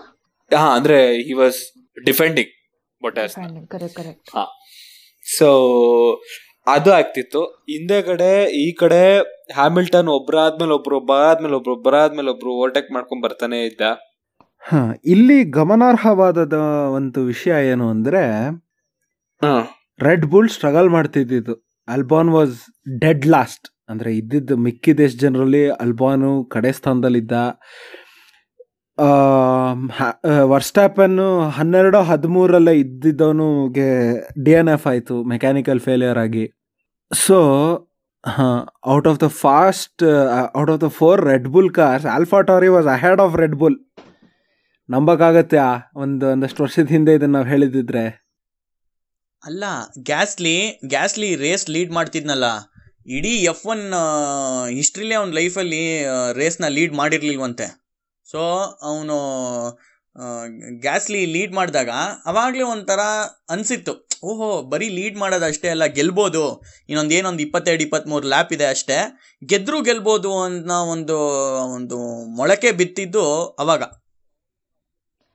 [0.52, 1.60] ಹಾ ಅಂದ್ರೆ he was
[2.06, 2.52] defending
[3.02, 3.36] Bottas
[3.74, 4.30] correct correct
[5.26, 5.50] so
[6.68, 7.42] ಅದು ಆಗ್ತಿತ್ತು.
[7.74, 8.32] ಹಿಂದೆಗಡೆ
[8.64, 9.02] ಈ ಕಡೆ
[9.58, 13.82] ಹ್ಯಾಮಿಲ್ಟನ್ ಒಬ್ರಾದ್ಮೇಲೆ ಒಬ್ರು ಒಬ್ಬರಾದ್ಮೇಲೆ ಒಬ್ರು ಒಬ್ಬರಾದ್ಮೇಲೆ ಒಬ್ರು ಓವರ್ಟೇಕ್ ಮಾಡ್ಕೊಂಡ್ ಬರ್ತಾನೆ ಇದ್ದ.
[14.64, 16.38] ಹ ಇಲ್ಲಿ ಗಮನಾರ್ಹವಾದ
[16.98, 18.24] ಒಂದು ವಿಷಯ ಏನು ಅಂದ್ರೆ
[20.00, 21.54] ರೆಡ್ ಬುಲ್ ಸ್ಟ್ರಗಲ್ ಮಾಡ್ತಿದ್ದಿದ್ದು.
[21.88, 22.58] ಅಲ್ಬಾನ್ ವಾಸ್
[23.02, 27.34] ಡೆಡ್ ಲಾಸ್ಟ್ ಅಂದ್ರೆ ಇದ್ದಿದ್ದು ಮಿಕ್ಕಿದ ಎಷ್ಟು ಜನರಲ್ಲಿ ಅಲ್ಬಾನು ಕಡೆ ಸ್ಥಾನದಲ್ಲಿದ್ದ.
[30.52, 33.90] ವರ್ಸ್ಟಾಪನ್ನು ಹನ್ನೆರಡು ಹದಿಮೂರಲ್ಲೇ ಇದ್ದಿದ್ದವನಿಗೆ
[34.46, 36.46] ಡಿ ಎನ್ ಎಫ್ ಆಯಿತು, ಮೆಕ್ಯಾನಿಕಲ್ ಫೇಲಿಯರ್ ಆಗಿ.
[37.12, 37.38] So
[38.94, 40.04] out of the fast
[40.62, 43.78] out of the four Red Bull cars, Alpha Tauri was ahead of Red Bull.
[44.90, 45.60] ನಂಬಕ್ಕಾಗತ್ತೆ?
[46.04, 48.06] ಒಂದು, ಒಂದಷ್ಟು ವರ್ಷದ ಹಿಂದೆ ಇದನ್ನ ನಾವು ಹೇಳಿದಿದ್ರೆ.
[49.44, 49.64] ಅಲ್ಲ,
[50.10, 50.56] ಗ್ಯಾಸ್ಲಿ
[50.94, 52.48] ಗ್ಯಾಸ್ಲಿ ರೇಸ್ ಲೀಡ್ ಮಾಡ್ತಿದ್ನಲ್ಲ.
[53.18, 53.84] ಇಡೀ ಎಫ್ ಒನ್
[54.80, 55.84] ಹಿಸ್ಟ್ರಿಲೇ ಅವ್ನ ಲೈಫಲ್ಲಿ
[56.40, 57.68] ರೇಸ್ನ ಲೀಡ್ ಮಾಡಿರ್ಲಿಲ್ವಂತೆ.
[58.32, 58.42] ಸೊ
[58.89, 59.18] ಅವನು
[60.84, 61.92] ಗ್ಯಾಸ್ಲಿ ಲೀಡ್ ಮಾಡಿದಾಗ
[62.32, 63.02] ಅವಾಗಲೇ ಒಂಥರ
[63.54, 63.94] ಅನಿಸಿತ್ತು.
[64.30, 66.44] ಓಹೋ ಬರೀ ಲೀಡ್ ಮಾಡೋದು ಅಷ್ಟೇ ಅಲ್ಲ ಗೆಲ್ಬೋದು.
[66.89, 68.98] ಇನ್ನೊಂದು ಏನೊಂದು ಇಪ್ಪತ್ತೆರಡು ಇಪ್ಪತ್ತ್ಮೂರು ಲ್ಯಾಪ್ ಇದೆ ಅಷ್ಟೇ.
[69.52, 71.18] ಗೆದ್ರೂ ಗೆಲ್ಬೋದು ಅಂತ ಒಂದು
[71.78, 72.00] ಒಂದು
[72.39, 73.26] ಮೊಳಕೆ ಬಿತ್ತಿದ್ದು
[73.63, 73.84] ಅವಾಗ.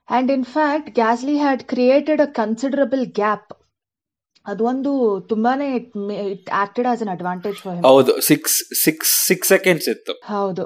[0.08, 3.52] And in fact Gasly had created a considerable gap
[4.46, 4.92] ಅದೊಂದು
[5.28, 10.14] ತುಂಬಾನೇ it acted as an advantage for ಹೌದು ಸಿಕ್ಸ್ ಸಿಕ್ಸ್ ಸಿಕ್ಸ್ ಸೆಕೆಂಡ್ಸ್ ಇತ್ತು.
[10.36, 10.64] ಹೌದು.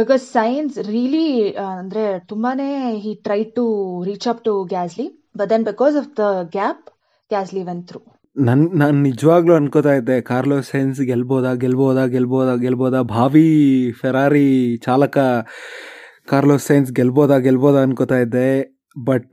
[0.00, 1.26] ಬಿಕಾಸ್ ಸೈನ್ಸ್ ರಿಯಲಿ
[1.72, 2.68] ಅಂದರೆ ತುಂಬಾನೇ
[3.04, 3.64] he try to
[4.04, 6.84] reach up to Gasly but then because of the gap
[7.30, 8.00] Gasly went through
[8.36, 13.48] ನನ್, ನಾನು ನಿಜವಾಗ್ಲೂ ಅನ್ಕೋತಾ ಇದ್ದೆ ಕಾರ್ಲೋಸ್ ಸೈನ್ಸ್ ಗೆಲ್ಬೋದಾ ಗೆಲ್ಬೋದಾ ಗೆಲ್ಬೋದಾ ಗೆಲ್ಬೋದಾ, ಭಾವಿ
[14.00, 15.18] ಫೆರಾರಿ ಚಾಲಕ
[16.26, 18.48] ಕಾರ್ಲೋಸ್ ಸೈನ್ಸ್ ಗೆಲ್ಬೋದಾ ಗೆಲ್ಬೋದಾ ಅನ್ಕೋತಾ ಇದ್ದೆ
[19.04, 19.32] ಬಟ್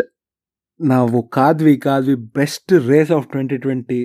[0.79, 4.01] ನಾವು ಕಾದ್ವಿ ಕಾದ್ವಿ best race of twenty twenty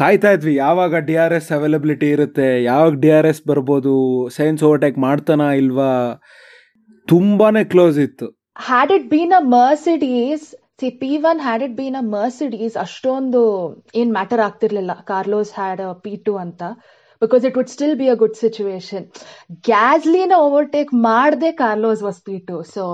[0.00, 3.94] ಕಾಯ್ತಾ ಇದ್ವಿ, ಯಾವಾಗ ಡಿ ಆರ್ ಎಸ್ ಅವೈಲಬಿಲಿಟಿ ಇರುತ್ತೆ, ಯಾವಾಗ ಡಿ ಆರ್ ಎಸ್ ಬರ್ಬೋದು
[4.38, 5.92] ಸೈನ್ಸ್ ಓವರ್ಟೇಕ್ ಮಾಡ್ತಾನಾ ಇಲ್ವಾ?
[7.12, 8.28] ತುಂಬಾನೇ ಕ್ಲೋಸ್ ಇತ್ತು.
[8.68, 10.46] Had it been a Mercedes
[10.82, 13.42] C P one had it been a Mercedes ಅಷ್ಟೊಂದು
[14.00, 14.92] ಏನ್ ಮ್ಯಾಟರ್ ಆಗ್ತಿರ್ಲಿಲ್ಲ.
[15.12, 16.62] ಕಾರ್ಲೋಸ್ ಹ್ಯಾಡ್ ಪಿ ಟು ಅಂತ.
[17.22, 19.04] Because it would still be a good situation
[19.68, 22.84] ಗ್ಯಾಸ್ಲಿನ overtake ಮಾಡದೆ Carlos was P two so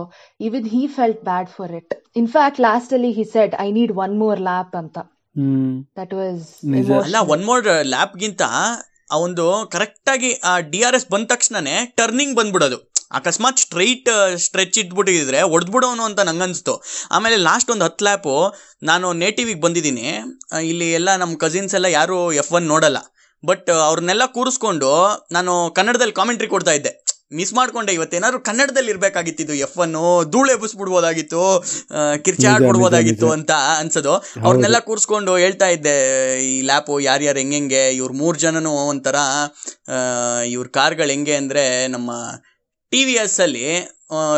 [0.48, 4.42] even he felt bad for it in fact last ಅಲ್ಲಿ he said I need one more
[4.48, 4.98] lap ಅಂತ.
[5.98, 6.44] That was.
[7.04, 8.42] ಅಲ್ಲ one more ಲ್ಯಾಪ್ಗಿಂತ
[9.12, 12.92] ಆ ಒಂದು ಕರೆಕ್ಟಾಗಿ ಆ D R S ಬಂದ ತಕ್ಷಣನೇ ಟರ್ನಿಂಗ್ ಬಂದ್ಬಿಡೋದು.
[13.12, 16.82] ಅಕಸ್ಮಾತ್ ಸ್ಟ್ರೈಟ್ ಸ್ಟ್ರೆಚ್ ಇಟ್ಬಿಟ್ಟಿದ್ರೆ ಹೊಡೆದ್ಬಿಡೋನು ಅಂತ ನಂಗನ್ಸ್ತು.
[17.10, 20.06] ಆಮೇಲೆ ಲಾಸ್ಟ್ ಒಂದು ಹತ್ತು ಲ್ಯಾಪು ನಾನು ನೇಟಿವಿಗೆ ಬಂದಿದ್ದೀನಿ.
[20.62, 22.96] ಇಲ್ಲಿ ಎಲ್ಲ ನಮ್ಮ ಕಸಿನ್ಸ್ ಎಲ್ಲ ಯಾರು ಎಫ್ ಒನ್ ನೋಡಲ್ಲ.
[23.46, 24.90] ಬಟ್ ಅವ್ರನ್ನೆಲ್ಲ ಕೂರಿಸ್ಕೊಂಡು
[25.32, 27.05] ನಾನು ಕನ್ನಡದಲ್ಲಿ ಕಾಮೆಂಟ್ರಿ ಕೊಡ್ತಾ ಇದ್ದೆ.
[27.32, 31.40] ಮಿಸ್ ಮಾಡ್ಕೊಂಡೆ ಇವತ್ತೇನಾದ್ರು ಕನ್ನಡದಲ್ಲಿ ಇರ್ಬೇಕಾಗಿತ್ತು ಎಫ್ ಅನ್ನು ಧೂಳು ಎಬ್ಬಿಸ್ಬಿಡ್ಬೋದಾಗಿತ್ತು
[32.24, 33.28] ಕಿರ್ಚಾಡ್ಬಿಡ್ಬೋದಾಗಿತ್ತು.
[33.36, 34.12] ಅಂತ ಅನ್ಸೋದು.
[34.44, 35.94] ಅವ್ರನ್ನೆಲ್ಲ ಕೂರಿಸ್ಕೊಂಡು ಹೇಳ್ತಾ ಇದ್ದೆ
[36.50, 39.16] ಈ ಲ್ಯಾಪು ಯಾರ್ಯಾರು ಹೆಂಗೆಂಗೆ ಇವ್ರ ಮೂರು ಜನನು ಒಂಥರ
[40.54, 42.10] ಇವ್ರ ಕಾರ್ಗಳು ಹೆಂಗೆ ಅಂದರೆ ನಮ್ಮ
[42.92, 43.66] ಟಿ ವಿ ಎಸ್ಸಲ್ಲಿ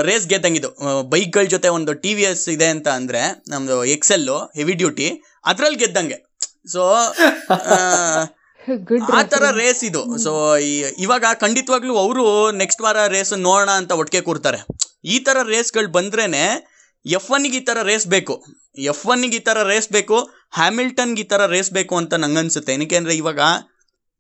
[0.09, 0.71] ರೇಸ್ ಗೆದ್ದಂಗಿದ್ದು.
[1.13, 3.23] ಬೈಕ್ಗಳ ಜೊತೆ ಒಂದು ಟಿ ವಿ ಎಸ್ ಇದೆ ಅಂತ ಅಂದರೆ
[3.53, 5.09] ನಮ್ಮದು ಎಕ್ಸೆಲ್ಲು ಹೆವಿ ಡ್ಯೂಟಿ
[5.51, 6.19] ಅದ್ರಲ್ಲಿ ಗೆದ್ದಂಗೆ.
[6.73, 6.83] ಸೊ
[9.13, 10.19] ಆ ತರ ರೇಸ್ ಇದು.
[10.19, 10.57] ಸೊ
[10.99, 14.59] ಇವಾಗ ಖಂಡಿತವಾಗ್ಲೂ ಅವರು ನೆಕ್ಸ್ಟ್ ವಾರ ರೇಸ್ ನೋಡೋಣ ಅಂತ ಒಟ್ಟಿಗೆ ಕೂರ್ತಾರೆ.
[15.05, 16.45] ಈ ತರ ರೇಸ್ಗಳು ಬಂದ್ರೇನೆ
[17.07, 18.45] ಎಫ್ ಒನ್ಗೆ ಈ ತರ ರೇಸ್ ಬೇಕು.
[18.79, 20.19] ಎಫ್ ಒನ್ಗೆ ಈ ತರ ರೇಸ್ ಬೇಕು.
[20.53, 23.41] ಹ್ಯಾಮಿಲ್ಟನ್ಗೆ ಈ ತರ ರೇಸ್ ಬೇಕು ಅಂತ ನಂಗನ್ಸುತ್ತೆ ಏನಕ್ಕೆ ಅಂದ್ರೆ ಇವಾಗ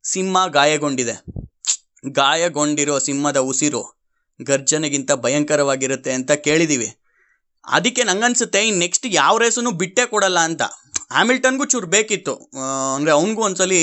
[0.05, 1.15] ಸಿಂಹ ಗಾಯಗೊಂಡಿದೆ.
[2.11, 3.83] ಗಾಯಗೊಂಡಿರೋ ಸಿಂಹದ ಉಸಿರು
[4.47, 6.89] ಗರ್ಜನೆಗಿಂತ ಭಯಂಕರವಾಗಿರುತ್ತೆ ಅಂತ ಕೇಳಿದೀವಿ.
[7.65, 10.63] ಅದಕ್ಕೆ ನಂಗನ್ಸುತ್ತೆ ಈ ನೆಕ್ಸ್ಟ್ ಯಾವ ರೇಸನ್ನು ಬಿಟ್ಟೇ ಕೊಡಲ್ಲ ಅಂತ.
[11.15, 12.35] ಹ್ಯಾಮಿಲ್ಟನ್ಗೂ ಚೂರು ಬೇಕಿತ್ತು.
[12.97, 13.81] ಅಂದರೆ ಅವನಿಗೂ ಒಂದ್ಸಲಿ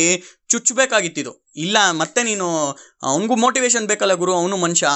[0.52, 1.32] ಚುಚ್ಚಬೇಕಾಗಿತ್ತಿದು
[1.66, 2.48] ಇಲ್ಲ ಮತ್ತೆ ನೀನು
[3.12, 4.88] ಅವನಿಗೂ ಮೋಟಿವೇಶನ್ ಬೇಕಲ್ಲ ಗುರು ಅವನು ಮನುಷ್ಯ.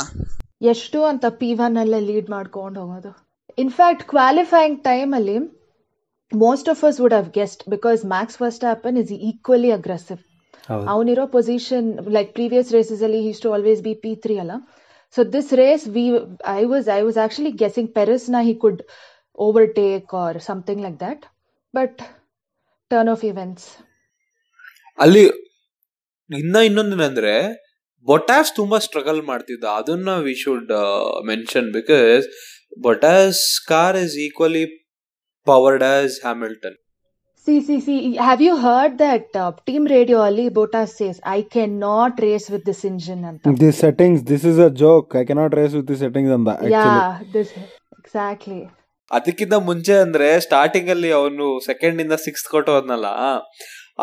[0.72, 3.12] ಎಷ್ಟು ಅಂತ ಪಿ ಒನ್ ಅಲ್ಲೇ ಲೀಡ್ ಮಾಡ್ಕೊಂಡು ಹೋಗೋದು.
[3.64, 5.38] ಇನ್ಫ್ಯಾಕ್ಟ್ ಕ್ವಾಲಿಫೈಯಿಂಗ್ ಟೈಮಲ್ಲಿ
[6.32, 8.38] most of us would have guessed because Max
[8.74, 10.22] Verstappen is equally aggressive
[10.94, 11.88] ಅವನಿರೋ position
[12.18, 14.56] like previous races ಅಲ್ಲಿ he's to always be P three ಅಲ್ಲ.
[15.16, 16.06] So this race we
[16.60, 18.82] I was I was actually guessing ಪೆರಿಸ್ನ he could
[19.48, 21.26] overtake or something like that
[21.74, 22.00] but
[22.92, 23.68] turn of events
[25.00, 25.24] ಅಲ್ಲಿ
[26.30, 27.34] ಇನ್ನ ಇನ್ನೊಂದೇನಂದ್ರೆ
[28.08, 30.72] Bottas ತುಂಬಾ struggle ಮಾಡ್ತಿದ್ದ ಅದನ್ನ we should
[31.28, 32.26] mention because
[32.80, 34.64] Bottas car is equally
[35.48, 36.78] powered as Hamilton
[37.48, 42.18] C C C have you heard that team radio ಅಲ್ಲಿ Bottas says I can not
[42.26, 43.54] race with this engine ಅಂತ.
[43.62, 46.86] This settings this is a joke I cannot race with this settings ಅಂತ yeah
[47.34, 47.52] this
[48.00, 48.62] exactly.
[49.12, 53.10] ಅದಕ್ಕಿಂತ ಮುಂಚೆ ಅಂದ್ರೆ starting ಅಲ್ಲಿ ಅವನು second ಇಂದ six ಕೊಟ್ಟು ಹೋದ್ನಲ್ಲ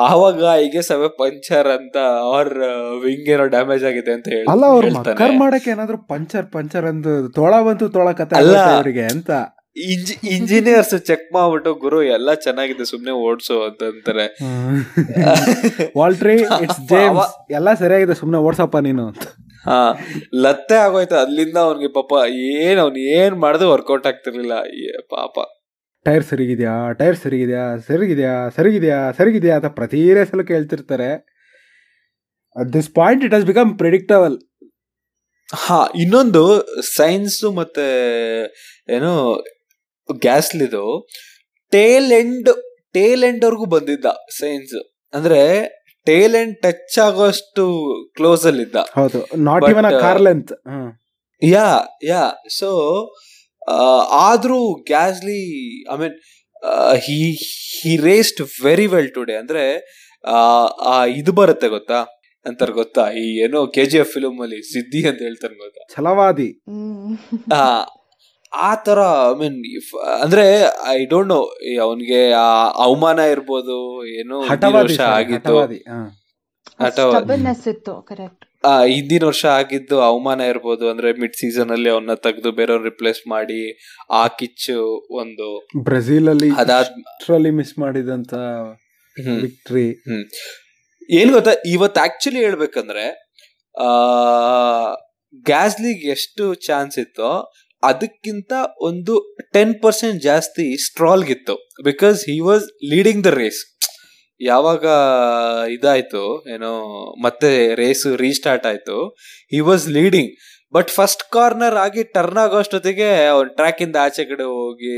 [0.05, 2.64] ಆವಾಗ ಹೀಗೆ ಸವೆ ಪಂಚರ್ ಅಂತ ಅವ್ರ
[3.05, 4.88] ವಿಂಗ್ ಏನೋ ಡ್ಯಾಮೇಜ್ ಆಗಿದೆ ಅಂತ ಹೇಳಿ ಅಲ್ಲ ಅವ್ರು.
[4.99, 8.57] ಮಕ್ಕರ್ ಮಾಡಕ್ಕೆ ಏನಾದ್ರು ಪಂಚರ್ ಪಂಚರ್ ಅಂತ ತೋಳ ಬಂತು ತೋಳ ಕತೆ ಅಲ್ಲ.
[8.75, 9.31] ಅವರಿಗೆ ಅಂತ
[10.35, 14.27] ಇಂಜಿನಿಯರ್ಸ್ ಚೆಕ್ ಮಾಡ್ಬಿಟ್ಟು ಗುರು ಎಲ್ಲ ಚೆನ್ನಾಗಿದೆ ಸುಮ್ನೆ ಓಡ್ಸು ಅಂತ ಅಂತಾರೆ
[15.99, 19.27] ವಾಲ್ಟ್ರಿ ಇಟ್ಸ್ ಜೇಮ್ಸ್ ಎಲ್ಲ ಸರಿಯಾಗಿದೆ ಸುಮ್ನೆ ಓಡ್ಸಪ್ಪ ನೀನು ಅಂತ
[19.66, 19.98] ಹಾ.
[20.35, 21.14] ಲತ್ತೆ ಆಗೋಯ್ತು.
[21.14, 24.52] ಅಲ್ಲಿಂದ ಅವ್ನಿಗೆ ಪಾಪ ಏನ್ ಅವ್ನು ಏನ್ ಮಾಡಿದ್ರು ವರ್ಕೌಟ್ ಆಗ್ತಿರ್ಲಿಲ್ಲ.
[24.74, 25.38] ಏ ಪಾಪ.
[26.05, 26.92] ಟೈರ್ ಸರಿಗಿದ್ಯಾ?
[26.92, 27.76] ಟೈರ್ ಸರಿಗಿದ್ಯಾ?
[27.76, 28.48] ಸರಿಗಿದ್ಯಾ?
[28.48, 29.12] ಸರಿಗಿದ್ಯಾ?
[29.12, 31.37] ಸರಿಗಿದ್ಯಾ ಅಂತ ಪ್ರತಿ ಸಲ ಕೇಳ್ತಿರ್ತಾರೆ.
[32.57, 34.38] At this point it has become predictable
[35.55, 37.87] ಹಾ ಇನ್ನೊಂದು ಸೈನ್ಸ್ ಮತ್ತೆ
[38.88, 39.44] ಏನು
[40.18, 41.09] ಗ್ಯಾಸ್ಲಿದು
[41.70, 42.48] ಟೇಲ್ ಎಂಡ್
[42.92, 44.05] ಟೇಲ್ ಎಂಡ್ ವರ್ಗೂ ಬಂದಿದ್ದ
[44.40, 45.40] ಸೈನ್ಸ್ ಅಂದ್ರೆ
[46.07, 47.64] ಟೇಲ್ ಅಂಡ್ ಟಚ್ ಆಗೋಷ್ಟು
[48.16, 48.77] ಕ್ಲೋಸ್ ಅಲ್ಲಿ ಇದ್ದ.
[48.95, 49.21] ಹೌದು.
[49.45, 50.53] Not even car length
[51.42, 51.66] yeah
[52.05, 52.23] yeah
[52.59, 52.71] so
[54.25, 55.40] ಆದ್ರೂ Gasly
[55.92, 56.16] I mean
[57.05, 57.19] he
[57.77, 59.64] he raced very well today ಅಂದ್ರೆ
[60.25, 60.37] ಆ,
[61.14, 61.99] ಇದು ಬರುತ್ತೆ ಗೊತ್ತಾ?
[62.47, 63.05] ಅಂತಾರೆ ಗೊತ್ತಾ?
[63.12, 65.83] ಈ ಏನೋ ಕೆ ಜಿ ಎಫ್ ಫಿಲಮ್ ಅಲ್ಲಿ ಸಿದ್ದಿ ಅಂತ ಹೇಳ್ತಾರೆ ಗೊತ್ತಾ?
[65.95, 66.49] ಛಲವಾದಿ.
[68.59, 69.57] ಆ, ಥರ ತರ ಐ ಮೀನ್
[70.19, 70.45] ಅಂದ್ರೆ
[70.90, 71.40] ಐ ಡೋಂಟ್ ನೋ
[71.83, 72.47] ಅವನ್ಗೆ ಆ
[72.85, 73.77] ಅವಮಾನ ಇರ್ಬೋದು
[74.14, 74.37] ಏನು
[74.79, 75.55] ವರ್ಷ ಆಗಿತ್ತು
[78.88, 83.61] ಹಿಂದಿನ ವರ್ಷ ಆಗಿದ್ದು ಅವಮಾನ ಇರ್ಬೋದು ಅಂದ್ರೆ ಮಿಡ್ ಸೀಸನ್ ಅಲ್ಲಿ ಅವನ್ನ ತೆಗೆದು ಬೇರೆಯವ್ರ ರಿಪ್ಲೇಸ್ ಮಾಡಿ
[84.12, 84.77] ಆ ಕಿಚ್ಚು
[85.16, 85.47] ಒಂದು
[85.85, 88.33] ಬ್ರೆಜಿಲ್ ಅಲ್ಲಿ ಅದಾದ್ರಲ್ಲಿ ಮಿಸ್ ಮಾಡಿದಂತ
[89.16, 89.38] ಹ್ಮ್.
[89.42, 90.25] ವಿಕ್ಟ್ರಿ ಹ್ಮ್.
[91.11, 93.05] ಏನ್ ಗೊತ್ತಾ ಇವತ್ತು ಆಕ್ಚುಲಿ ಹೇಳ್ಬೇಕಂದ್ರೆ
[93.75, 93.88] ಆ
[95.47, 97.31] ಗ್ಯಾಸ್ಲಿಗ್ ಎಷ್ಟು ಚಾನ್ಸ್ ಇತ್ತೋ
[97.83, 99.15] ಅದಕ್ಕಿಂತ ಒಂದು
[99.53, 103.61] ಟೆನ್ ಪರ್ಸೆಂಟ್ ಜಾಸ್ತಿ ಸ್ಟ್ರಾಲ್ಗಿತ್ತು because he was leading the race
[104.41, 104.85] ಯಾವಾಗ
[105.71, 106.23] ಇದಾಯ್ತು,
[106.55, 106.73] ಏನೋ,
[107.25, 108.97] ಮತ್ತೆ ರೇಸ್ ರೀಸ್ಟಾರ್ಟ್ ಆಯ್ತು
[109.53, 110.33] he was leading
[110.75, 113.09] but first corner ಆಗಿ ಟರ್ನ್ ಆಗೋಷ್ಟೊತ್ತಿಗೆ
[113.57, 114.95] ಟ್ರ್ಯಾಕ್ ಇಂದ ಆಚೆ ಕಡೆ ಹೋಗಿ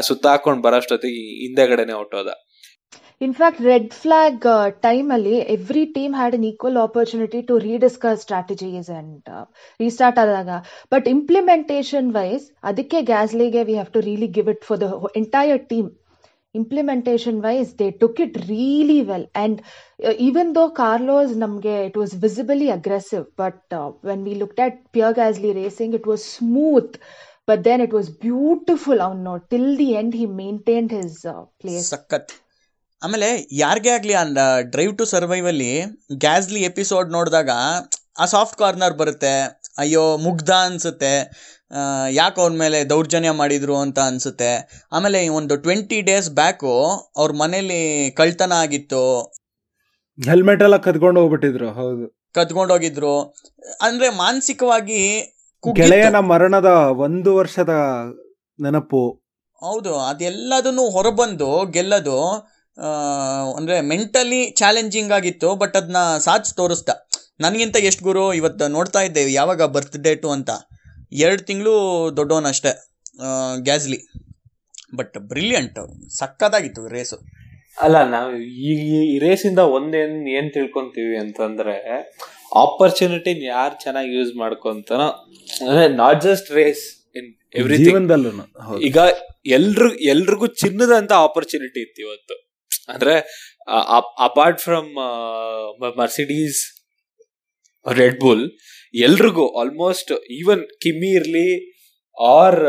[0.00, 2.28] ಸುತ್ತಾಕೊಂಡ್ ಬರೋಷ್ಟೊತ್ತಿಗೆ ಹಿಂದೆಗಡೆನೆ ಹೊಟ್ಟೋದ
[3.21, 8.19] In fact, red flag uh, time ಅಲ್ಲಿ every team had an equal opportunity to rediscuss
[8.19, 9.45] strategies and uh,
[9.79, 10.51] restart ಆದಾಗ
[10.93, 15.59] but implementation wise ಅದಕ್ಕೆ ಗ್ಯಾಸ್ಲಿಗೆ we have to really give it for the whole- entire
[15.71, 15.87] team
[16.55, 19.55] implementation wise they took it really well and
[20.07, 24.75] uh, even though Carlos ನಮ್ಗೆ it was visibly aggressive but uh, when we looked at
[24.93, 26.89] Pierre Gasly racing it was smooth
[27.47, 32.33] but then it was beautiful ಅವನು till the end he maintained his uh, place ಸಖತ್
[33.02, 34.24] ಆಮೇಲೆ ಯಾರಿಗೇ ಆಗಲಿ ಆ
[34.60, 35.72] drive to ಸರ್ವೈವಲ್ಲಿ
[36.18, 37.50] Gasly episode ನೋಡಿದಾಗ
[38.18, 39.34] ಆ soft corner ಬರುತ್ತೆ
[39.78, 41.12] ಅಯ್ಯೋ ಮುಗ್ಧ ಅನಿಸುತ್ತೆ
[42.10, 44.50] ಯಾಕೆ ಅವ್ರ ಮೇಲೆ ದೌರ್ಜನ್ಯ ಮಾಡಿದ್ರು ಅಂತ ಅನಿಸುತ್ತೆ.
[44.92, 46.72] ಆಮೇಲೆ ಒಂದು ಟ್ವೆಂಟಿ ಡೇಸ್ ಬ್ಯಾಕು
[47.16, 49.04] ಅವ್ರ ಮನೇಲಿ ಕಳ್ತನ ಆಗಿತ್ತು.
[50.18, 52.06] ಹೆಲ್ಮೆಟ್ ಎಲ್ಲ ಕದ್ಕೊಂಡು ಹೋಗ್ಬಿಟ್ಟಿದ್ರು ಹೌದು.
[52.34, 53.14] ಕದ್ಕೊಂಡೋಗಿದ್ರು
[53.80, 55.00] ಅಂದ್ರೆ ಮಾನಸಿಕವಾಗಿ
[55.74, 56.70] ಗೆಳೆಯನ ಮರಣದ
[57.06, 57.74] ಒಂದು ವರ್ಷದ
[58.58, 59.02] ನೆನಪು.
[59.60, 62.18] ಹೌದು ಅದೆಲ್ಲದನ್ನು ಹೊರಬಂದು ಗೆಲ್ಲೋದು.
[63.56, 66.90] ಅಂದ್ರೆ ಮೆಂಟಲಿ ಚಾಲೆಂಜಿಂಗ್ ಆಗಿತ್ತು ಬಟ್ ಅದನ್ನ ಸಾಧಿಸಿ ತೋರಿಸ್ದ.
[67.40, 70.50] ನನಗಿಂತ ಎಷ್ಟು ಗುರು ಇವತ್ತು ನೋಡ್ತಾ ಇದ್ದೆ ಯಾವಾಗ ಬರ್ತ್ ಡೇಟು ಅಂತ.
[71.24, 71.74] ಎರಡು ತಿಂಗಳು
[72.16, 72.72] ದೊಡ್ಡವನಷ್ಟೇ
[73.68, 73.98] ಗ್ಯಾಸ್ಲಿ
[74.98, 75.78] ಬಟ್ ಬ್ರಿಲಿಯಂಟ್
[76.20, 77.16] ಸಕ್ಕತ್ತಾಗಿತ್ತು ರೇಸು
[77.78, 78.30] ಅಲ್ಲ ನಾವು
[78.62, 81.74] ಈ ರೇಸಿಂದ ರೇಸ್ ಇಂದ ಒಂದೇನ್ ಏನ್ ತಿಳ್ಕೊಂತೀವಿ ಅಂತಂದ್ರೆ
[82.62, 85.08] ಆಪರ್ಚುನಿಟಿ ಯಾರು ಚೆನ್ನಾಗಿ ಯೂಸ್ ಮಾಡ್ಕೊಂತಾನೋ
[85.62, 86.82] ಅಂದ್ರೆ ನಾಟ್ ಜಸ್ಟ್ ರೇಸ್
[87.16, 87.30] ಇನ್
[88.66, 88.80] ಹೌದು.
[88.80, 88.98] ಈಗ
[89.56, 92.34] ಎಲ್ರಿಗೂ ಎಲ್ರಿಗೂ ಚಿನ್ನದಂತ ಆಪರ್ಚುನಿಟಿ ಇತ್ತು ಇವತ್ತು.
[92.88, 93.14] ಅಂದ್ರೆ
[94.26, 94.90] apart from
[96.00, 96.60] Mercedes
[97.86, 98.44] Red Bull
[99.04, 101.48] ಎಲ್ರಿಗೂ ಆಲ್ಮೋಸ್ಟ್ ಈವನ್ ಕಿಮ್ಮಿ ಇರ್ಲಿ
[102.16, 102.60] ಆರ್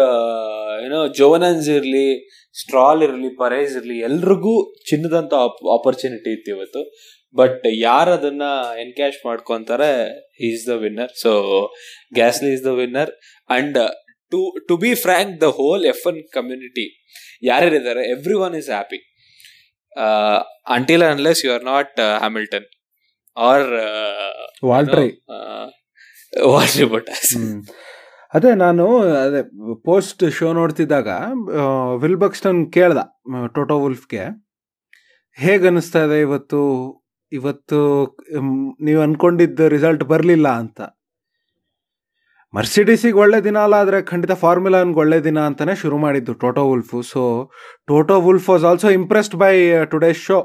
[0.86, 2.08] ಏನೋ ಜೋವನನ್ಸ್ ಇರ್ಲಿ
[2.56, 4.54] ಸ್ಟ್ರಾಲ್ ಇರ್ಲಿ ಪರೇಜ್ ಇರ್ಲಿ, ಎಲ್ರಿಗೂ
[4.86, 5.34] ಚಿನ್ನದಂತ
[5.76, 6.82] ಆಪರ್ಚುನಿಟಿ ಇತ್ತು ಇವತ್ತು.
[7.36, 8.44] ಬಟ್ ಯಾರು ಅದನ್ನ
[8.84, 9.92] ಎನ್ಕ್ಯಾಶ್ ಮಾಡ್ಕೊಂತಾರೆ
[10.50, 11.32] is the winner so
[12.14, 13.12] Gasly is the winner
[13.50, 13.80] and
[14.32, 16.86] to to be frank the whole F N community
[17.44, 18.04] ಯಾರ್ಯಾರಿದ್ದಾರೆ
[18.46, 19.00] everyone is happy
[20.70, 22.66] until unless you are not Hamilton
[23.38, 25.08] or uh,
[26.44, 27.38] Walter Bottas.
[27.38, 27.62] Mm.
[28.34, 29.50] ಅದೇ ನಾನು ಅದೇ
[29.84, 31.08] post show ನೋಡ್ತಿದ್ದಾಗ
[32.02, 32.98] Will Buxton ಕೇಳ್ದ
[33.54, 34.24] Toto ವುಲ್ಫ್ಗೆ
[35.38, 36.62] ಹೇಗೆ ಅನಿಸ್ತಾ ಇದೆ ಇವತ್ತು?
[37.32, 38.06] ಇವತ್ತು
[38.84, 40.82] ನೀವು ಅನ್ಕೊಂಡಿದ್ದ ರಿಸಲ್ಟ್ ಬರಲಿಲ್ಲ ಅಂತ.
[42.54, 47.00] ಮರ್ಸಿಡಿಸಿಗೆ ಒಳ್ಳೆ ದಿನ ಅಲ್ಲ, ಆದರೆ ಖಂಡಿತ ಫಾರ್ಮುಲಾನ್ಗೆ ಒಳ್ಳೆ ದಿನ ಅಂತಲೇ ಶುರು ಮಾಡಿದ್ದು Toto Wolff.
[47.12, 47.22] So
[47.90, 49.54] Toto Wolff was also impressed by
[49.94, 50.40] today show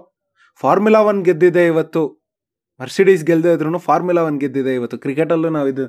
[0.63, 2.03] Formula One ಗೆದ್ದಿದೆ ಇವತ್ತು.
[2.81, 4.97] ಮರ್ಸಿಡೀಸ್ ಗೆಲ್ಲದೆ ಇದ್ರೂ ಫಾರ್ಮುಲಾ ಒನ್ ಗೆದ್ದಿದೆ ಇವತ್ತು.
[5.05, 5.85] ಕ್ರಿಕೆಟಲ್ಲೂ ನಾವು ಇದು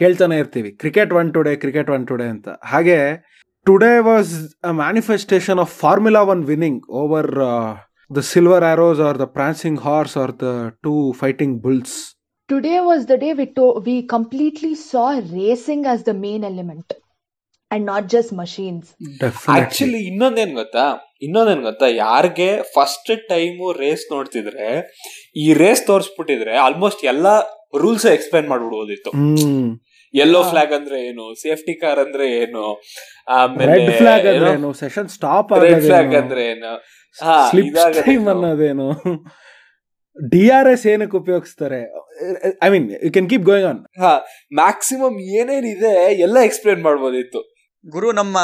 [0.00, 0.70] ಕೇಳ್ತಾನೆ ಇರ್ತೀವಿ.
[0.82, 2.48] Cricket won today cricket won today ಅಂತ.
[2.72, 2.98] ಹಾಗೆ
[3.66, 4.32] today was
[4.70, 7.30] a manifestation of Formula One winning over
[8.10, 10.48] the Silver Arrows or the prancing horse or the
[10.86, 11.98] two fighting bulls
[12.50, 16.88] Today was the day we to- we completely saw racing as the main element
[17.70, 18.84] and not just machines.
[19.48, 21.14] Actually ಇನ್ನೊಂದೇನ್ ಗೊತ್ತಾ?
[21.22, 21.86] ಇನ್ನೊಂದೇನ್ ಗೊತ್ತಾ?
[21.86, 24.96] ಯಾರಿಗೆ first time race ನೋಡ್ತಿದ್ರೆ
[25.36, 27.40] ಈ race ತೋರಿಸ್ಬಿಟ್ಟಿದ್ರೆ almost ಎಲ್ಲಾ
[27.78, 29.10] rules explain ಮಾಡ್ಬಿಡ್ಬೋದಿತ್ತು.
[30.14, 31.34] Yellow flag ಅಂದ್ರೆ ಏನು?
[31.34, 32.82] ಸೇಫ್ಟಿ ಕಾರ್ ಅಂದ್ರೆ ಏನು?
[33.58, 36.72] ರೆಡ್ ಫ್ಲಾಗ್ ಅಂದ್ರೆ ಏನು ಸೆಷನ್ ಸ್ಟಾಪ್ ರೆಡ್ ಫ್ಲಾಗ್ ಅಂದ್ರೆ ಏನು?
[40.16, 41.80] ಡಿ ಆರ್ ಎಸ್ ಏನಕ್ಕೆ ಉಪಯೋಗಿಸ್ತಾರೆ?
[42.64, 44.12] I mean you can keep going on ಹಾ
[44.60, 45.92] ಮ್ಯಾಕ್ಸಿಮಮ್ ಏನೇನಿದೆ
[46.26, 47.40] ಎಲ್ಲ ಎಕ್ಸ್ಪ್ಲೇನ್ ಮಾಡ್ಬೋದಿತ್ತು.
[47.84, 48.38] ಗುರು ನಮ್ಮ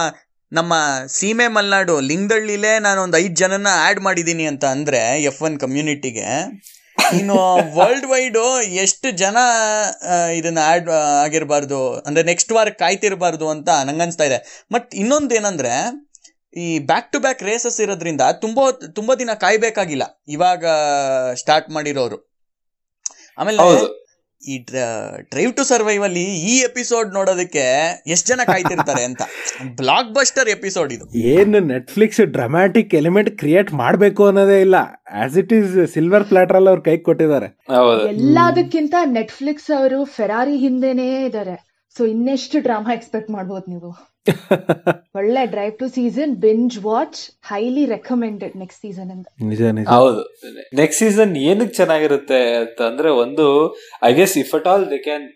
[0.53, 0.75] ನಮ್ಮ
[1.17, 5.01] ಸೀಮೆ ಮಲ್ನಾಡು ಲಿಂಗದಳ್ಳಿಲೇ ನಾನು ಒಂದು ಐದು ಜನನ ಆ್ಯಡ್ ಮಾಡಿದ್ದೀನಿ ಅಂತ ಅಂದರೆ
[5.31, 6.29] ಎಫ್ ಒನ್ ಕಮ್ಯುನಿಟಿಗೆ
[7.19, 7.39] ಇನ್ನು
[7.77, 8.45] ವರ್ಲ್ಡ್ ವೈಡು
[8.85, 9.37] ಎಷ್ಟು ಜನ
[10.39, 10.89] ಇದನ್ನು ಆ್ಯಡ್
[11.25, 14.39] ಆಗಿರಬಾರ್ದು ಅಂದರೆ ನೆಕ್ಸ್ಟ್ ವಾರ ಕಾಯ್ತಿರಬಾರ್ದು ಅಂತ ನಂಗನ್ಸ್ತಾ ಇದೆ.
[14.75, 15.75] ಬಟ್ ಇನ್ನೊಂದು ಏನಂದರೆ
[16.57, 20.23] ಈ ಬ್ಯಾಕ್ ಟು ಬ್ಯಾಕ್ ರೇಸಸ್ ಇರೋದ್ರಿಂದ ತುಂಬ ತುಂಬಾ ದಿನ ಕಾಯ್ಬೇಕಾಗಿಲ್ಲ.
[20.29, 20.65] ಇವಾಗ
[21.35, 22.41] ಸ್ಟಾರ್ಟ್ ಮಾಡಿರೋರು.
[23.39, 24.07] ಆಮೇಲೆ ಹೌದು.
[24.49, 27.65] ಈ ಡ್ರೈವ್ ಟು ಸರ್ವೈವ್ ಅಲ್ಲಿ ಈ ಎಪಿಸೋಡ್ ನೋಡೋದಕ್ಕೆ
[28.07, 29.23] ಎಷ್ಟು ಜನ ಕಾಯ್ತಿರ್ತಾರೆ ಅಂತ.
[29.77, 31.19] ಬ್ಲಾಕ್ ಬಸ್ಟರ್ ಎಪಿಸೋಡ್ ಇದು.
[31.19, 34.75] ಏನು ನೆಟ್ಫ್ಲಿಕ್ಸ್ ಡ್ರಾಮ್ಯಾಟಿಕ್ ಎಲಿಮೆಂಟ್ ಕ್ರಿಯೇಟ್ ಮಾಡಬೇಕು ಅನ್ನೋದೇ ಇಲ್ಲ.
[35.13, 37.47] As it is silver platter ಅಲ್ಲಿ ಅವ್ರು ಕೈ ಕೊಟ್ಟಿದ್ದಾರೆ.
[37.47, 38.09] ಹೌದು.
[38.09, 41.87] ಎಲ್ಲದಕ್ಕಿಂತ ನೆಟ್ಫ್ಲಿಕ್ಸ್ ಅವರು ಫೆರಾರಿ ಹಿಂದೆನೇ ಇದ್ದಾರೆ.
[41.99, 44.16] ಸೊ ಇನ್ನೆಷ್ಟು ಡ್ರಾಮಾ ಎಕ್ಸ್ಪೆಕ್ಟ್ ಮಾಡ್ಬೋದು ನೀವು?
[45.19, 47.21] ಒಳ್ಳೆ Drive to season binge watch
[47.51, 49.27] highly recommended next season ಅಂತ.
[49.51, 49.87] ನಿಜ ನಿಜ.
[49.97, 50.23] ಹೌದು.
[50.81, 53.47] ನೆಕ್ಸ್ಟ್ ಸೀಸನ್ ಏನಕ್ಕೆ ಚೆನ್ನಾಗಿರುತ್ತೆ ಅಂತಂದ್ರೆ ಒಂದು
[54.03, 55.27] I guess if at all they can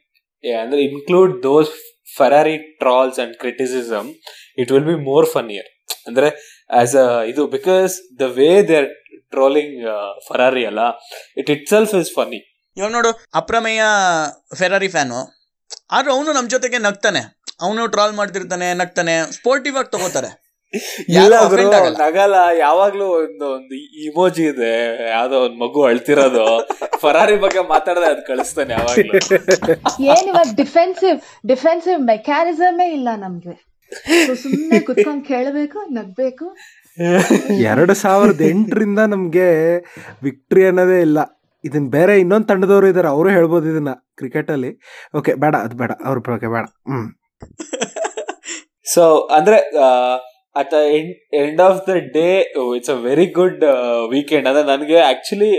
[0.45, 1.73] ಅಂದ್ರೆ include those
[2.17, 4.09] Ferrari trolls and criticism
[4.63, 5.69] it will be more funnier
[6.07, 6.29] ಅಂದ್ರೆ
[6.81, 8.89] ಆಸ್ ಅ ಇದು because the way they are
[9.35, 9.77] trolling
[10.29, 10.83] Ferrari ಅಲ್ಲ
[11.37, 12.41] it itself is funny
[12.77, 13.83] ಇವಾಗ ನೋಡು ಅಪ್ರಮೇಯ
[14.55, 15.21] Ferrari fan
[15.97, 17.21] ಆದ್ರೂ ಅವನು ನಮ್ ಜೊತೆಗೆ ನಗ್ತಾನೆ.
[17.61, 20.31] ಅವನು ಟ್ರಾಲ್ ಮಾಡ್ತಿರ್ತಾನೆ ನಗ್ತಾನೆ ಸ್ಪೋರ್ಟಿವ್ ಆಗಿ ತಗೋತಾರೆ.
[22.03, 22.35] ಆಗಲ್ಲ.
[22.59, 26.69] ಯಾವಾಗ್ಲೂ ಒಂದು ಒಂದು ಇಮೋಜಿ ಇದೆ ಯಾವ್ದೋ ಒಂದ್ ಮಗು ಅಳ್ತಿರೋದು.
[26.99, 29.19] ಫರಾರಿ ಬಗ್ಗೆ ಮಾತಾಡದೆ ಅದ್ ಕಳಿಸ್ತಾನೆ ಯಾವಾಗ್ಲೂ.
[30.01, 33.71] ಏನ್ ಇವಾಗ ಡಿಫೆನ್ಸಿವ್ ಡಿಫೆನ್ಸಿವ್ ಮೆಕ್ಯಾನಿಸಮೇ ಇಲ್ಲ ನಮ್ಗೆ.
[34.35, 36.57] ಸುಮ್ಮನೆ ಕುತ್ಕೊಂಡ್ ಕೇಳ್ಬೇಕು ನಗ್ಬೇಕು.
[37.63, 39.77] ಎರಡು ಸಾವಿರದ ಎಂಟರಿಂದ ನಮ್ಗೆ
[40.23, 41.19] ವಿಕ್ಟ್ರಿ ಅನ್ನೋದೇ ಇಲ್ಲ.
[41.65, 44.81] ಇದನ್ನ ಬೇರೆ ಇನ್ನೊಂದು ತಂಡದವರು ಇದಾರೆ ಅವರು ಹೇಳ್ಬೋದು ಇದನ್ನ ಕ್ರಿಕೆಟ್ ಅಲ್ಲಿ.
[45.17, 46.65] ಓಕೆ ಬೇಡ ಅದು ಬೇಡ ಅವ್ರ ಬಗ್ಗೆ ಬೇಡ.
[46.65, 47.20] ಹ್ಮ್.
[48.95, 49.57] ಸೊ ಅಂದ್ರೆ
[50.57, 50.75] at
[51.33, 52.29] end of the day
[52.77, 53.65] it's a very good
[54.11, 55.51] weekend ಅಂದ್ರೆ ನನಗೆ ಆಕ್ಚುಲಿ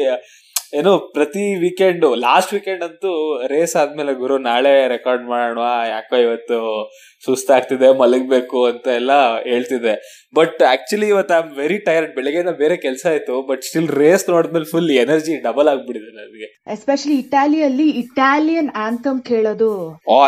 [0.74, 3.12] ಏನು ಪ್ರತಿ ವೀಕೆಂಡು ಲಾಸ್ಟ್ ವೀಕೆಂಡ್ ಅಂತೂ
[3.48, 6.60] ರೇಸ್ ಆದ್ಮೇಲೆ ಗುರು, ನಾಳೆ ರೆಕಾರ್ಡ್ ಮಾಡೋಣ, ಯಾಕೋ ಇವತ್ತು
[7.22, 9.12] ಸುಸ್ತಾಗ್ತಿದೆ ಮಲಗಬೇಕು ಅಂತ ಎಲ್ಲ
[9.44, 9.94] ಹೇಳ್ತಿದೆ
[10.34, 14.66] ಬಟ್ ಆಕ್ಚುಲಿ ಇವತ್ತು ಐ ಆಮ್ ವೆರಿ ಟೈರ್ಡ್ ಬೆಳಗ್ಗೆನ ಬೇರೆ ಕೆಲಸ ಆಯ್ತು ಬಟ್ ಸ್ಟಿಲ್ ರೇಸ್ ನೋಡಿದ್ಮೇಲೆ
[14.66, 16.48] ಫುಲ್ ಎನರ್ಜಿ ಡಬಲ್ ಆಗ್ಬಿಡಿದೆ ನನಗೆ.
[16.68, 19.72] ಎಸ್ಪೆಷಲಿ ಇಟಾಲಿಯಲ್ಲಿ ಇಟಾಲಿಯನ್ ಆಂಥಮ್ ಕೇಳೋದು.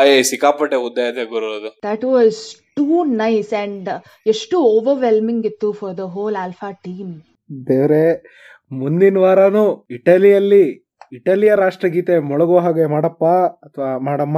[0.08, 1.72] ಏ ಸಿಕ್ಕಾಪಟ್ಟೆ ಉದ್ದ ಇದೆ ಗುರು ಅದು.
[1.86, 2.42] That was
[2.78, 3.90] too nice and
[4.28, 7.14] ಎಷ್ಟು ಓವರ್ವೆಲ್ಮಿಂಗ್ ಇತ್ತು for the whole Alpha team
[7.68, 8.04] ಬೇರೆ
[8.72, 10.64] ಮುಂದಿನ ವಾರನು ಇಟಲಿಯಲ್ಲಿ
[11.12, 13.24] ಇಟಲಿಯ ರಾಷ್ಟ್ರಗೀತೆ ಮೊಳಗೋ ಹಾಗೆ ಮಾಡಪ್ಪ
[13.66, 14.38] ಅಥವಾ ಮಾಡಮ್ಮ?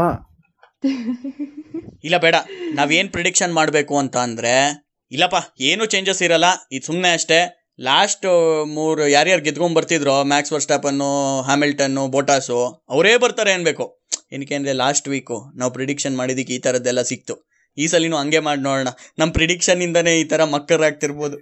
[2.03, 2.35] ಇಲ್ಲ ಬೇಡ.
[2.73, 6.45] ನಾವೇನ್ ಪ್ರಿಡಿಕ್ಷನ್ ಮಾಡಬೇಕು ಅಂತ ಅಂದ್ರೆ ಇಲ್ಲಪ್ಪ ಏನು ಚೇಂಜಸ್ ಇರಲ್ಲ.
[6.71, 7.61] ಇದು ಸುಮ್ಮನೆ ಅಷ್ಟೇ.
[7.81, 8.25] ಲಾಸ್ಟ್
[8.73, 14.03] ಮೂರು ಯಾರ್ಯಾರು ಗೆದ್ಕೊಂಡ್ ಬರ್ತಿದ್ರು ಮ್ಯಾಕ್ಸ್ ವರ್ಸ್ಟಾಪನ್ನು ಹ್ಯಾಮಿಲ್ಟನ್ನು ಬೋಟಾಸು ಅವರೇ ಬರ್ತಾರೆ ಅನ್ಬೇಕು.
[14.31, 17.49] ಏನಕ್ಕೆ ಅಂದ್ರೆ ಲಾಸ್ಟ್ ವೀಕು ನಾವು ಪ್ರಿಡಿಕ್ಷನ್ ಮಾಡಿದಕ್ಕೆ ಈ ಥರದ್ದೆಲ್ಲ ಸಿಕ್ತು.
[17.77, 18.87] ಈ ಸಲಿನೂ ಹಂಗೆ ಮಾಡಿ ನೋಡೋಣ.
[19.19, 21.37] ನಮ್ಮ ಪ್ರಿಡಿಕ್ಷನ್ ಇಂದನೇ ಈ ತರ ಮಕ್ಕರಾಗ್ತಿರ್ಬೋದು.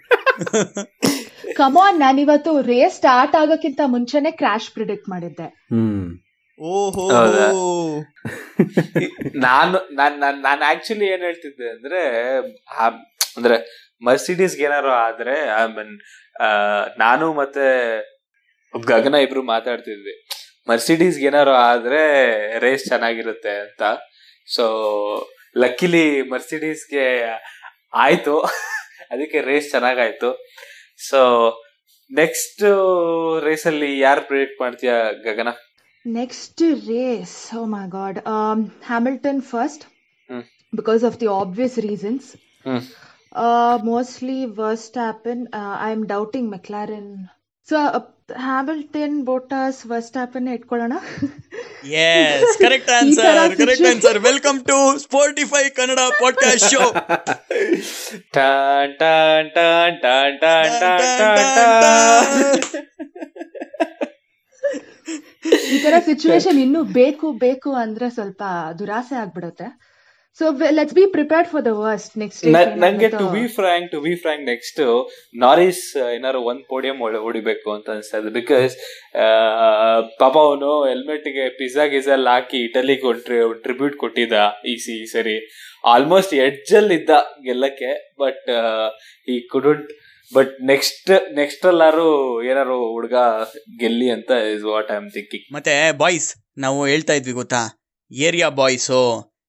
[1.53, 5.43] ಕಮಾನ್ ನಾನಿವತ್ತು ರೇಸ್ ಸ್ಟಾರ್ಟ್ ಆಗೋಕ್ಕಿಂತ ಮುಂಚೆನೆ ಕ್ರಾಶ್ ಪ್ರಿಡಿಕ್ಟ್ ಮಾಡಿದ್ದೆ.
[5.43, 6.22] ಹ್ಮ್.
[6.59, 7.05] ಓಹೋ?
[9.35, 12.01] ನಾನು ನಾನ್ ನಾನ್ ಆಕ್ಚುಲಿ ಏನ್ ಹೇಳ್ತಿದ್ದೆ ಅಂದ್ರೆ
[13.37, 13.55] ಅಂದ್ರೆ
[14.05, 15.99] ಮರ್ಸಿಡೀಸ್ ಏನಾರು ಆದ್ರೆ ಐ ಮೀನ್
[16.99, 17.65] ನಾನು ಮತ್ತೆ
[18.85, 20.27] ಗಗನ ಇಬ್ರು ಮಾತಾಡ್ತಿದ್ವಿ.
[20.69, 22.01] ಮರ್ಸಿಡೀಸ್ ಏನಾರು ಆದ್ರೆ
[22.59, 23.83] ರೇಸ್ ಚೆನ್ನಾಗಿರುತ್ತೆ ಅಂತ.
[24.55, 24.65] ಸೊ
[25.57, 27.23] ಲಕ್ಕಿಲಿ ಮರ್ಸಿಡೀಸ್ಗೆ
[27.93, 28.39] ಆಯ್ತು.
[29.11, 30.45] ಅದಕ್ಕೆ ರೇಸ್ ಚೆನ್ನಾಗಾಯ್ತು.
[31.09, 31.19] ಸೊ
[32.11, 32.63] ನೆಕ್ಸ್ಟ್
[33.43, 34.93] ರೇಸಲ್ಲಿ ಯಾರು ಪ್ರಿಡಿಕ್ಟ್ ಮಾಡ್ತೀಯ
[35.23, 35.47] ಗಗನ?
[36.04, 38.18] Next race oh my God
[38.86, 39.84] Hamilton first
[40.30, 40.44] hmm.
[40.72, 42.28] Because of the obvious reasons
[42.66, 42.82] hmm
[43.86, 45.42] mostly worst happen
[45.80, 47.10] I am doubting McLaren
[47.68, 47.78] so
[48.42, 50.94] Hamilton Bottas worst happen ಇಟ್ಕೊಳ್ಳೋಣ
[52.00, 56.84] yes correct ಈ ತರ answer correct situation- answer welcome to Sportify Kannada podcast show
[58.34, 61.42] Dun, dun, dun, dun, dun, dun, dun,
[61.82, 63.31] dun.
[65.75, 68.43] ಈ ತರ situation ಇನ್ನು ಬೇಕು ಬೇಕು ಅಂದ್ರೆ ಸ್ವಲ್ಪ
[68.79, 69.67] ದುರಾಸೆ ಆಗ್ಬಿಡುತ್ತೆ.
[70.39, 70.45] So
[70.77, 72.45] let's be prepared for the worst next
[72.83, 74.79] ನಂಗೆ to be frank to be frank next
[75.43, 75.81] Norris
[76.15, 78.31] ಏನಾರು ಒಂದ್ ಪೋಡಿಯಂ ಹೊಡಿಬೇಕು ಅಂತ ಅನ್ಸ್ತಾ ಇದೆ.
[78.39, 78.73] ಬಿಕಾಸ್
[80.21, 84.39] ಪಾಪ ಅವನು ಹೆಲ್ಮೆಟ್ಗೆ ಪಿಜ್ಜಾ ಗಿಜಲ್ ಹಾಕಿ ಇಟಲಿಗೆ ಒಂದು ಟ್ರಿಬ್ಯೂಟ್ ಕೊಟ್ಟಿದ್ದ
[84.71, 85.37] ಈ ಸಿ ಸರಿ.
[85.93, 87.13] ಆಲ್ಮೋಸ್ಟ್ ಎಡ್ಜ್ ಅಲ್ಲಿ ಇದ್ದ
[87.45, 87.91] ಗೆಲ್ಲಕ್ಕೆ
[88.23, 88.49] ಬಟ್
[89.33, 89.91] ಈ ಕುಡಂಟ್
[90.31, 92.07] ಬಟ್ ನೆಕ್ಸ್ಟ್ ನೆಕ್ಸ್ಟ್ ಅಲ್ಲಾರು
[92.43, 93.15] ಏನಾರು ಹುಡ್ಗ
[93.79, 97.61] ಗೆಲ್ಲಿ ಅಂತ is what I am thinking ಮತ್ತೆ ಬಾಯ್ಸ್ ನಾವು ಹೇಳ್ತಾ ಇದ್ವಿ ಗೊತ್ತಾ?
[98.11, 99.01] ಏರಿಯಾ ಬಾಯ್ಸು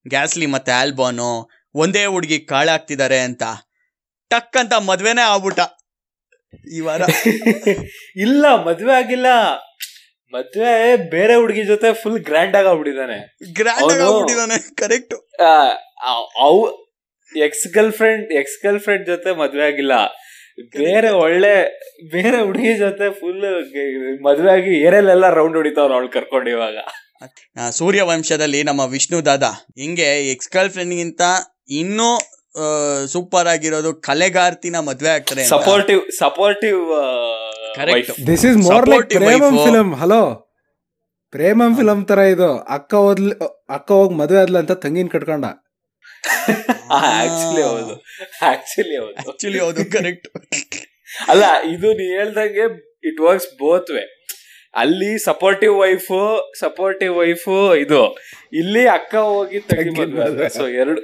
[0.07, 1.29] ಗ್ಯಾಸ್ಲಿ ಮತ್ತೆ ಆಲ್ಬಾನು
[1.75, 3.43] ಒಂದೇ ಹುಡುಗಿ ಕಾಳಾಗ್ತಿದ್ದಾರೆ ಅಂತ.
[4.31, 5.61] ಟಕ್ ಅಂತ ಮದ್ವೆನೇ ಆಗ್ಬಿಟ್ಟ
[6.77, 7.03] ಈ ವಾರ.
[8.17, 9.29] ಇಲ್ಲ ಮದ್ವೆ ಆಗಿಲ್ಲ.
[10.33, 10.71] ಮದ್ವೆ
[11.11, 13.19] ಬೇರೆ ಹುಡುಗಿ ಜೊತೆ ಫುಲ್ ಗ್ರ್ಯಾಂಡ್ ಆಗಿ ಆಗ್ಬಿಟ್ಟಿದ್ದಾನೆ.
[13.53, 15.15] ಗ್ರ್ಯಾಂಡ್ ಆಗಿ ಆಗ್ಬಿಟ್ಟಿದ್ದಾನೆ ಕರೆಕ್ಟ್
[16.45, 16.61] ಅವು
[17.33, 19.95] ex girlfriend ex girlfriend ಜೊತೆ ಮದ್ವೆ ಆಗಿಲ್ಲ.
[20.85, 21.55] ಬೇರೆ ಒಳ್ಳೆ
[22.13, 23.41] ಬೇರೆ ಹುಡುಗಿ ಜೊತೆ ಫುಲ್
[24.27, 26.77] ಮದ್ವೆ ಆಗಿ ಏರಲ್ಲೆಲ್ಲ ರೌಂಡ್ ಹೊಡಿತಾವ್ರ ಅವಳು ಕರ್ಕೊಂಡು ಇವಾಗ.
[27.79, 29.47] ಸೂರ್ಯವಂಶದಲ್ಲಿ ನಮ್ಮ ವಿಷ್ಣು ದಾದ
[29.83, 31.23] ಹಿಂಗೆ ಎಕ್ಸ್ ಗರ್ಲ್ ಫ್ರೆಂಡ್ಗಿಂತ
[31.81, 32.09] ಇನ್ನೂ
[33.13, 36.81] ಸೂಪರ್ ಆಗಿರೋದು ಕಲೆಗಾರ್ತಿನ ಮದ್ವೆ ಆಗ್ತಾರೆ supportive supportive
[37.79, 39.57] correct this is more like Premam.
[39.67, 40.23] Film hello
[41.33, 42.51] Premam film ತರ ಇದು.
[42.77, 43.33] ಅಕ್ಕ ಹೋದ್ಲಿ
[43.77, 45.47] ಅಕ್ಕ ಹೋಗ್ ಮದ್ವೆ ಆದ್ಲ ಅಂತ ತಂಗಿನ ಕಟ್ಕೊಂಡ.
[46.99, 48.03] ಆಕ್ಚುಲಿ ಹೌದು.
[48.45, 49.23] ಆಕ್ಚುಲಿ ಹೌದು.
[49.23, 50.29] ಆಕ್ಚುಲಿ ಹೌದು ಕರೆಕ್ಟ್
[51.29, 54.01] ಅಲ್ಲ ಇದು ನೀ ಹೇಳ್ದಂಗೆ ಇಟ್ ವರ್ಕ್ಸ್ ಬೋತ್ ವೇ
[54.75, 58.19] ಅಲ್ಲಿ ಸಪೋರ್ಟಿವ್ ವೈಫ್ ಸಪೋರ್ಟಿವ್ ವೈಫ್ ಇದು.
[58.53, 59.61] ಇಲ್ಲಿ ಅಕ್ಕ ಹೋಗಿ
[60.57, 61.01] ಸೊ ಎರಡು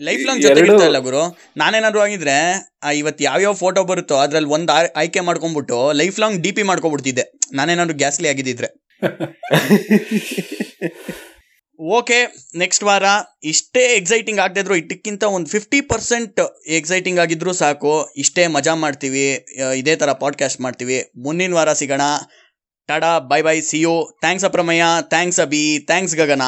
[0.00, 1.36] ಲೈಫ್ ಲಾಂಗ್ ಜೊತೆ ಇಲ್ಲ ಗುರು?
[1.56, 6.52] ನಾನೇನಾದ್ರು ಆಗಿದ್ರೆ ಆ, ಇವತ್ತು ಯಾವ್ಯಾವ ಫೋಟೋ ಬರುತ್ತೋ ಅದ್ರಲ್ಲಿ ಒಂದ್ ಆಯ್- ಆಯ್ಕೆ ಮಾಡ್ಕೊಂಡ್ಬಿಟ್ಟು ಲೈಫ್ ಲಾಂಗ್ ಡಿ
[6.52, 9.00] ಪಿ ಮಾಡ್ಕೊಬಿಡ್ತಿದ್ದೆ ನಾನೇನಾದ್ರು ಗ್ಯಾಸ್ಲಿ ಆಗಿದ್ದಿದ್ರೆ.
[11.82, 12.18] ಓಕೆ
[12.56, 13.06] ನೆಕ್ಸ್ಟ್ ವಾರ
[13.44, 16.40] ಇಷ್ಟೇ ಎಕ್ಸೈಟಿಂಗ್ ಆಗದಿದ್ರು ಇಟ್ಟಕ್ಕಿಂತ ಒಂದು ಫಿಫ್ಟಿ ಪರ್ಸೆಂಟ್
[16.78, 18.12] ಎಕ್ಸೈಟಿಂಗ್ ಆಗಿದ್ರು ಸಾಕು.
[18.16, 19.24] ಇಷ್ಟೇ ಮಜಾ ಮಾಡ್ತೀವಿ
[19.76, 20.98] ಇದೇ ಥರ ಪಾಡ್ಕಾಸ್ಟ್ ಮಾಡ್ತೀವಿ.
[21.16, 22.06] ಮುಂದಿನ ವಾರ ಸಿಗೋಣ.
[22.88, 26.42] Tada bye bye see you thanks Aprameya thanks Abhi thanks Gagana.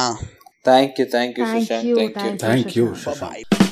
[0.64, 2.86] Thank you thank you thank you thank you thank you
[3.20, 3.63] bye